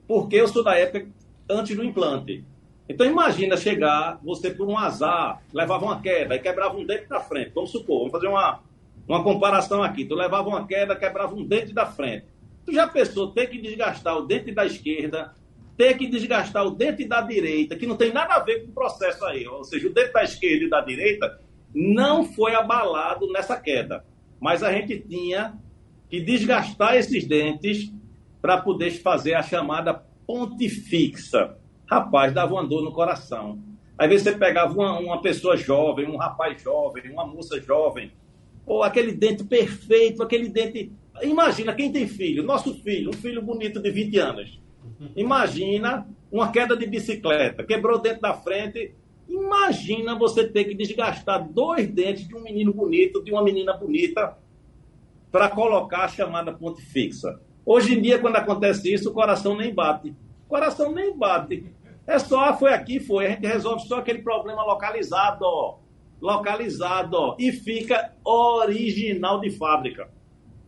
Porque 0.07 0.35
eu 0.35 0.47
sou 0.47 0.63
da 0.63 0.75
época 0.75 1.07
antes 1.49 1.75
do 1.75 1.83
implante. 1.83 2.43
Então 2.89 3.05
imagina 3.05 3.57
chegar, 3.57 4.19
você 4.23 4.49
por 4.49 4.67
um 4.67 4.77
azar, 4.77 5.41
levava 5.53 5.85
uma 5.85 6.01
queda 6.01 6.35
e 6.35 6.39
quebrava 6.39 6.77
um 6.77 6.85
dente 6.85 7.07
da 7.07 7.19
frente. 7.19 7.51
Vamos 7.53 7.71
supor, 7.71 7.99
vamos 7.99 8.11
fazer 8.13 8.27
uma, 8.27 8.61
uma 9.07 9.23
comparação 9.23 9.83
aqui. 9.83 10.05
Tu 10.05 10.15
levava 10.15 10.47
uma 10.47 10.65
queda, 10.65 10.95
quebrava 10.95 11.35
um 11.35 11.43
dente 11.43 11.73
da 11.73 11.85
frente. 11.85 12.25
Tu 12.67 12.73
já 12.73 12.85
pensou 12.85 13.31
ter 13.31 13.47
que 13.47 13.61
desgastar 13.61 14.17
o 14.17 14.23
dente 14.23 14.51
da 14.51 14.65
esquerda, 14.65 15.33
ter 15.77 15.97
que 15.97 16.05
desgastar 16.05 16.67
o 16.67 16.71
dente 16.71 17.05
da 17.05 17.21
direita, 17.21 17.77
que 17.77 17.87
não 17.87 17.95
tem 17.95 18.11
nada 18.11 18.33
a 18.33 18.39
ver 18.39 18.65
com 18.65 18.71
o 18.71 18.73
processo 18.73 19.23
aí. 19.23 19.47
Ou 19.47 19.63
seja, 19.63 19.87
o 19.87 19.93
dente 19.93 20.11
da 20.11 20.21
esquerda 20.21 20.65
e 20.65 20.69
da 20.69 20.81
direita 20.81 21.39
não 21.73 22.25
foi 22.25 22.53
abalado 22.55 23.31
nessa 23.31 23.57
queda. 23.57 24.05
Mas 24.37 24.63
a 24.63 24.73
gente 24.73 24.99
tinha 24.99 25.57
que 26.09 26.19
desgastar 26.19 26.97
esses 26.97 27.25
dentes 27.25 27.89
para 28.41 28.57
poder 28.57 28.91
fazer 28.91 29.35
a 29.35 29.41
chamada 29.41 29.93
ponte 30.25 30.67
fixa. 30.67 31.57
Rapaz, 31.89 32.33
dava 32.33 32.53
uma 32.53 32.67
dor 32.67 32.83
no 32.83 32.91
coração. 32.91 33.63
Às 33.97 34.09
vezes 34.09 34.23
você 34.25 34.37
pegava 34.37 34.73
uma, 34.73 34.99
uma 34.99 35.21
pessoa 35.21 35.55
jovem, 35.55 36.05
um 36.05 36.17
rapaz 36.17 36.61
jovem, 36.61 37.09
uma 37.09 37.25
moça 37.25 37.61
jovem, 37.61 38.11
ou 38.65 38.83
aquele 38.83 39.13
dente 39.13 39.45
perfeito, 39.45 40.21
aquele 40.21 40.49
dente 40.49 40.91
Imagina 41.21 41.73
quem 41.73 41.91
tem 41.91 42.07
filho, 42.07 42.43
nosso 42.43 42.73
filho, 42.75 43.09
um 43.09 43.13
filho 43.13 43.41
bonito 43.41 43.81
de 43.81 43.89
20 43.89 44.17
anos. 44.19 44.59
Imagina 45.15 46.07
uma 46.31 46.51
queda 46.51 46.75
de 46.75 46.85
bicicleta, 46.85 47.63
quebrou 47.63 47.97
o 47.97 48.01
dente 48.01 48.21
da 48.21 48.33
frente. 48.33 48.93
Imagina 49.27 50.17
você 50.17 50.47
ter 50.47 50.65
que 50.65 50.75
desgastar 50.75 51.47
dois 51.47 51.87
dentes 51.87 52.27
de 52.27 52.35
um 52.35 52.41
menino 52.41 52.73
bonito, 52.73 53.23
de 53.23 53.31
uma 53.31 53.43
menina 53.43 53.73
bonita, 53.73 54.37
para 55.31 55.49
colocar 55.49 56.05
a 56.05 56.07
chamada 56.07 56.53
ponte 56.53 56.81
fixa. 56.81 57.39
Hoje 57.65 57.97
em 57.97 58.01
dia, 58.01 58.19
quando 58.19 58.37
acontece 58.37 58.93
isso, 58.93 59.09
o 59.09 59.13
coração 59.13 59.55
nem 59.55 59.73
bate. 59.73 60.15
O 60.45 60.49
coração 60.49 60.93
nem 60.93 61.15
bate. 61.15 61.65
É 62.05 62.17
só, 62.17 62.45
ah, 62.45 62.53
foi 62.53 62.73
aqui, 62.73 63.01
foi. 63.01 63.27
A 63.27 63.29
gente 63.31 63.45
resolve 63.45 63.85
só 63.85 63.97
aquele 63.97 64.19
problema 64.19 64.63
localizado, 64.63 65.43
ó. 65.43 65.79
Localizado, 66.21 67.17
ó. 67.17 67.35
E 67.37 67.51
fica 67.51 68.13
original 68.23 69.41
de 69.41 69.51
fábrica 69.51 70.09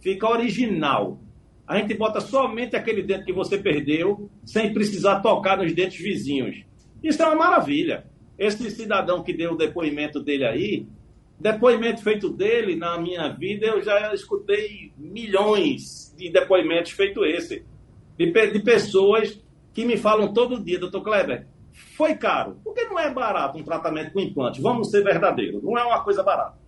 fica 0.01 0.27
original. 0.29 1.19
A 1.67 1.77
gente 1.77 1.93
bota 1.93 2.19
somente 2.19 2.75
aquele 2.75 3.03
dente 3.03 3.25
que 3.25 3.33
você 3.33 3.57
perdeu, 3.57 4.29
sem 4.43 4.73
precisar 4.73 5.19
tocar 5.19 5.57
nos 5.57 5.71
dentes 5.73 6.01
vizinhos. 6.01 6.63
Isso 7.03 7.21
é 7.21 7.25
uma 7.25 7.35
maravilha. 7.35 8.05
Esse 8.37 8.69
cidadão 8.71 9.23
que 9.23 9.33
deu 9.33 9.53
o 9.53 9.57
depoimento 9.57 10.19
dele 10.21 10.45
aí, 10.45 10.87
depoimento 11.39 12.01
feito 12.01 12.29
dele 12.29 12.75
na 12.75 12.99
minha 12.99 13.29
vida, 13.29 13.67
eu 13.67 13.81
já 13.81 14.13
escutei 14.13 14.91
milhões 14.97 16.13
de 16.17 16.29
depoimentos 16.29 16.91
feito 16.91 17.23
esse. 17.23 17.63
De, 18.17 18.31
de 18.31 18.59
pessoas 18.59 19.41
que 19.73 19.85
me 19.85 19.95
falam 19.95 20.33
todo 20.33 20.61
dia, 20.61 20.79
doutor 20.79 21.01
Kleber, 21.01 21.47
foi 21.95 22.15
caro. 22.15 22.59
Porque 22.63 22.83
não 22.83 22.99
é 22.99 23.13
barato 23.13 23.57
um 23.57 23.63
tratamento 23.63 24.11
com 24.11 24.19
implante. 24.19 24.61
Vamos 24.61 24.89
ser 24.89 25.03
verdadeiros. 25.03 25.63
Não 25.63 25.77
é 25.77 25.83
uma 25.85 26.03
coisa 26.03 26.21
barata. 26.23 26.58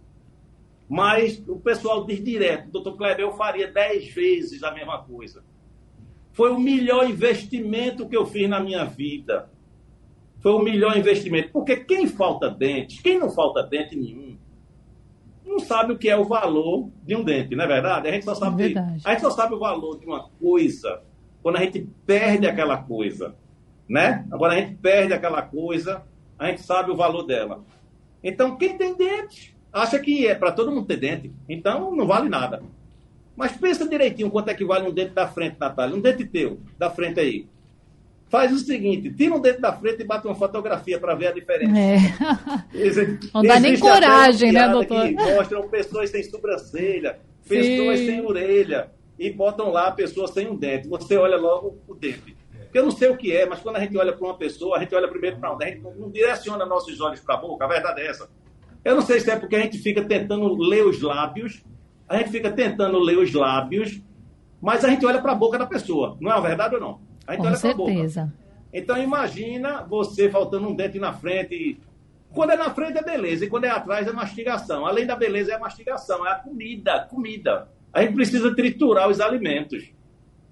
Mas 0.92 1.42
o 1.48 1.58
pessoal 1.58 2.06
diz 2.06 2.22
direto, 2.22 2.70
doutor 2.70 2.98
Kleber, 2.98 3.22
eu 3.22 3.32
faria 3.32 3.72
dez 3.72 4.14
vezes 4.14 4.62
a 4.62 4.74
mesma 4.74 5.02
coisa. 5.02 5.42
Foi 6.34 6.52
o 6.52 6.60
melhor 6.60 7.10
investimento 7.10 8.10
que 8.10 8.18
eu 8.18 8.26
fiz 8.26 8.50
na 8.50 8.60
minha 8.60 8.84
vida. 8.84 9.50
Foi 10.42 10.52
o 10.52 10.60
melhor 10.60 10.98
investimento. 10.98 11.50
Porque 11.54 11.78
quem 11.78 12.08
falta 12.08 12.50
dente, 12.50 13.02
quem 13.02 13.18
não 13.18 13.30
falta 13.30 13.64
dente 13.64 13.96
nenhum, 13.96 14.38
não 15.46 15.60
sabe 15.60 15.94
o 15.94 15.98
que 15.98 16.10
é 16.10 16.18
o 16.18 16.26
valor 16.26 16.90
de 17.04 17.16
um 17.16 17.24
dente, 17.24 17.56
não 17.56 17.64
é 17.64 17.68
verdade? 17.68 18.10
A 18.10 18.12
gente 18.12 18.26
só 18.26 18.36
sabe, 18.36 18.74
é 18.74 18.78
a 18.78 19.12
gente 19.12 19.22
só 19.22 19.32
sabe 19.32 19.56
o 19.56 19.60
valor 19.60 19.98
de 19.98 20.06
uma 20.06 20.28
coisa 20.42 21.04
quando 21.42 21.56
a 21.56 21.62
gente 21.62 21.88
perde 22.06 22.48
aquela 22.48 22.76
coisa, 22.84 23.34
né? 23.88 24.28
Agora 24.30 24.56
a 24.56 24.58
gente 24.58 24.76
perde 24.76 25.14
aquela 25.14 25.42
coisa, 25.42 26.04
a 26.38 26.48
gente 26.48 26.64
sabe 26.64 26.92
o 26.92 26.98
valor 26.98 27.24
dela. 27.24 27.64
Então, 28.22 28.58
quem 28.58 28.78
tem 28.78 28.94
dente 28.94 29.56
acha 29.72 30.00
que 30.00 30.28
é 30.28 30.36
para 30.36 30.52
todo 30.52 30.72
mundo 30.72 30.86
ter 30.86 30.98
dente, 30.98 31.32
então 31.48 31.96
não 31.96 32.06
vale 32.06 32.30
nada. 32.30 32.62
Mas 33.36 33.54
pensa 33.54 33.88
direitinho 33.88 34.30
quanto 34.30 34.50
é 34.50 34.54
que 34.54 34.66
vale 34.66 34.88
um 34.88 34.94
dente 34.94 35.14
da 35.14 35.28
frente, 35.28 35.58
Natália. 35.60 35.96
Um 35.96 36.02
dente 36.02 36.26
teu, 36.26 36.60
da 36.78 36.90
frente 36.90 37.20
aí. 37.20 37.48
Faz 38.30 38.54
o 38.54 38.60
seguinte, 38.60 39.12
tira 39.12 39.36
um 39.36 39.42
dente 39.42 39.60
da 39.60 39.74
frente 39.74 40.02
e 40.02 40.06
bate 40.06 40.26
uma 40.26 40.36
fotografia 40.36 40.98
para 41.00 41.16
ver 41.16 41.28
a 41.28 41.32
diferença. 41.34 41.78
É. 41.78 41.98
não 43.34 43.42
dá 43.44 43.60
nem 43.60 43.78
coragem, 43.78 44.52
né, 44.52 44.70
doutor? 44.70 45.12
mostram 45.12 45.68
pessoas 45.68 46.10
sem 46.10 46.24
sobrancelha, 46.24 47.20
pessoas 47.48 48.00
Sim. 48.00 48.06
sem 48.06 48.26
orelha, 48.26 48.90
e 49.20 49.30
botam 49.30 49.70
lá 49.70 49.88
a 49.88 49.92
pessoa 49.92 50.28
sem 50.28 50.48
um 50.48 50.56
dente. 50.56 50.88
Você 50.88 51.18
olha 51.18 51.36
logo 51.36 51.78
o 51.88 51.94
dente. 51.94 52.36
Porque 52.64 52.80
eu 52.80 52.84
não 52.84 52.92
sei 52.92 53.10
o 53.10 53.18
que 53.18 53.36
é, 53.36 53.46
mas 53.46 53.60
quando 53.60 53.76
a 53.76 53.80
gente 53.82 53.98
olha 53.98 54.14
para 54.14 54.26
uma 54.26 54.38
pessoa, 54.38 54.78
a 54.78 54.80
gente 54.80 54.96
olha 54.96 55.10
primeiro 55.10 55.38
para 55.38 55.54
onde? 55.54 55.66
A 55.66 55.68
gente 55.68 55.82
não 55.82 56.10
direciona 56.10 56.66
nossos 56.66 57.02
olhos 57.02 57.20
para 57.20 57.36
a 57.36 57.38
boca, 57.38 57.66
a 57.66 57.68
verdade 57.68 58.00
é 58.00 58.08
essa. 58.08 58.30
Eu 58.84 58.96
não 58.96 59.02
sei 59.02 59.20
se 59.20 59.30
é 59.30 59.36
porque 59.36 59.56
a 59.56 59.62
gente 59.62 59.78
fica 59.78 60.04
tentando 60.04 60.54
ler 60.56 60.86
os 60.86 61.02
lábios, 61.02 61.64
a 62.10 62.18
gente 62.18 62.32
fica 62.32 62.52
tentando 62.52 63.00
ler 63.00 63.18
os 63.18 63.32
lábios, 63.34 64.02
mas 64.62 64.84
a 64.84 64.90
gente 64.90 65.06
olha 65.06 65.22
para 65.22 65.32
a 65.32 65.36
boca 65.36 65.58
da 65.58 65.66
pessoa. 65.66 66.18
Não 66.20 66.32
é 66.32 66.42
verdade 66.42 66.76
ou 66.76 66.82
não? 66.82 67.00
A 67.28 67.34
gente 67.34 67.42
Com 67.42 67.48
olha 67.48 67.60
para 67.60 67.72
a 67.72 67.74
boca. 67.74 67.92
Então 68.74 68.98
imagina 68.98 69.84
você 69.84 70.30
faltando 70.30 70.68
um 70.68 70.76
dente 70.76 70.98
na 71.00 71.14
frente. 71.14 71.80
Quando 72.34 72.52
é 72.52 72.56
na 72.56 72.70
frente 72.70 72.98
é 72.98 73.04
beleza, 73.04 73.46
e 73.46 73.50
quando 73.50 73.66
é 73.66 73.70
atrás 73.70 74.08
é 74.08 74.14
mastigação. 74.14 74.86
Além 74.86 75.06
da 75.06 75.16
beleza 75.16 75.52
é 75.52 75.56
a 75.56 75.60
mastigação, 75.60 76.26
é 76.26 76.32
a 76.32 76.36
comida, 76.36 77.08
comida. 77.10 77.68
A 77.94 78.02
gente 78.02 78.14
precisa 78.14 78.56
triturar 78.56 79.10
os 79.10 79.20
alimentos. 79.20 79.92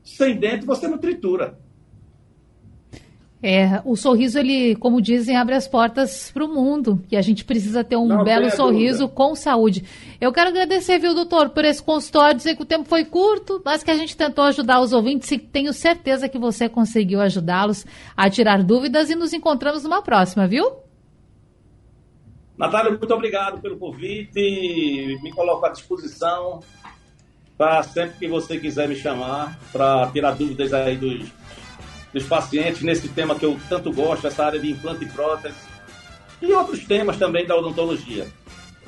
Sem 0.04 0.36
dente 0.36 0.66
você 0.66 0.88
não 0.88 0.98
tritura. 0.98 1.58
É, 3.42 3.82
o 3.86 3.96
sorriso, 3.96 4.38
ele, 4.38 4.76
como 4.76 5.02
dizem, 5.02 5.38
abre 5.38 5.56
as 5.56 5.66
portas 5.66 6.30
para 6.30 6.44
o 6.44 6.48
mundo. 6.48 7.02
E 7.10 7.16
a 7.16 7.22
gente 7.22 7.46
precisa 7.46 7.86
ter 7.86 7.96
um 7.96 8.06
Não, 8.06 8.24
belo 8.24 8.52
sorriso 8.52 9.04
dúvida. 9.04 9.16
com 9.16 9.34
saúde. 9.34 9.86
Eu 10.20 10.34
quero 10.34 10.50
agradecer, 10.50 11.00
viu, 11.00 11.16
doutor, 11.16 11.50
por 11.52 11.64
esse 11.64 11.82
consultório. 11.82 12.36
Dizer 12.36 12.58
que 12.58 12.64
o 12.64 12.66
tempo 12.66 12.90
foi 12.90 13.06
curto, 13.06 13.62
mas 13.64 13.82
que 13.82 13.92
a 13.92 13.96
gente 13.96 14.18
tentou 14.18 14.44
ajudar 14.44 14.82
os 14.82 14.92
ouvintes 14.92 15.32
e 15.32 15.38
tenho 15.38 15.72
certeza 15.72 16.28
que 16.28 16.38
você 16.38 16.68
conseguiu 16.68 17.22
ajudá-los 17.22 17.86
a 18.16 18.30
tirar 18.30 18.62
dúvidas 18.62 19.10
e 19.10 19.16
nos 19.16 19.32
encontramos 19.32 19.84
numa 19.84 20.02
próxima, 20.02 20.46
viu? 20.46 20.70
Natália, 22.58 22.92
muito 22.92 23.14
obrigado 23.14 23.62
pelo 23.62 23.78
convite. 23.78 25.18
Me 25.24 25.32
coloco 25.32 25.66
à 25.66 25.70
disposição 25.70 26.60
para 27.58 27.84
sempre 27.84 28.20
que 28.20 28.28
você 28.28 28.60
quiser 28.60 28.90
me 28.90 28.96
chamar 28.96 29.58
para 29.72 30.10
tirar 30.12 30.32
dúvidas 30.32 30.74
aí 30.74 30.98
dos 30.98 31.30
dos 32.14 32.24
pacientes 32.26 32.82
nesse 32.82 33.08
tema 33.10 33.36
que 33.36 33.46
eu 33.46 33.60
tanto 33.70 33.92
gosto, 33.92 34.28
essa 34.28 34.46
área 34.46 34.60
de 34.60 34.72
implante 34.72 35.06
e 35.06 35.10
prótese, 35.10 35.56
e 36.42 36.52
outros 36.54 36.86
temas 36.86 37.18
também 37.18 37.46
da 37.46 37.56
odontologia. 37.56 38.28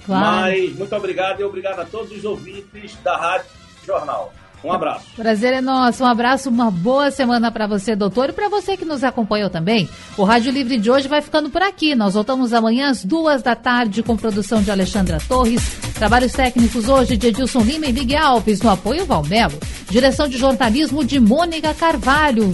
Claro. 0.05 0.25
Mas 0.25 0.75
muito 0.75 0.95
obrigado 0.95 1.39
e 1.41 1.43
obrigado 1.43 1.79
a 1.79 1.85
todos 1.85 2.11
os 2.11 2.25
ouvintes 2.25 2.95
da 3.03 3.17
Rádio 3.17 3.47
Jornal. 3.85 4.33
Um 4.63 4.71
abraço. 4.71 5.05
Prazer 5.15 5.53
é 5.53 5.61
nosso. 5.61 6.03
Um 6.03 6.07
abraço, 6.07 6.49
uma 6.49 6.69
boa 6.69 7.09
semana 7.09 7.51
para 7.51 7.65
você, 7.65 7.95
doutor, 7.95 8.29
e 8.29 8.33
para 8.33 8.47
você 8.47 8.77
que 8.77 8.85
nos 8.85 9.03
acompanhou 9.03 9.49
também. 9.49 9.89
O 10.15 10.23
Rádio 10.23 10.51
Livre 10.51 10.77
de 10.77 10.91
hoje 10.91 11.07
vai 11.07 11.19
ficando 11.21 11.49
por 11.49 11.63
aqui. 11.63 11.95
Nós 11.95 12.13
voltamos 12.13 12.53
amanhã 12.53 12.89
às 12.89 13.03
duas 13.03 13.41
da 13.41 13.55
tarde 13.55 14.03
com 14.03 14.15
produção 14.15 14.61
de 14.61 14.69
Alexandra 14.69 15.17
Torres. 15.27 15.61
Trabalhos 15.95 16.31
técnicos 16.33 16.87
hoje 16.87 17.17
de 17.17 17.27
Edilson 17.27 17.61
Lima 17.61 17.87
e 17.87 17.93
Miguel 17.93 18.23
Alves, 18.23 18.61
no 18.61 18.69
apoio 18.69 19.05
Valmelo. 19.05 19.57
Direção 19.89 20.27
de 20.27 20.37
jornalismo 20.37 21.03
de 21.03 21.19
Mônica 21.19 21.73
Carvalho. 21.73 22.53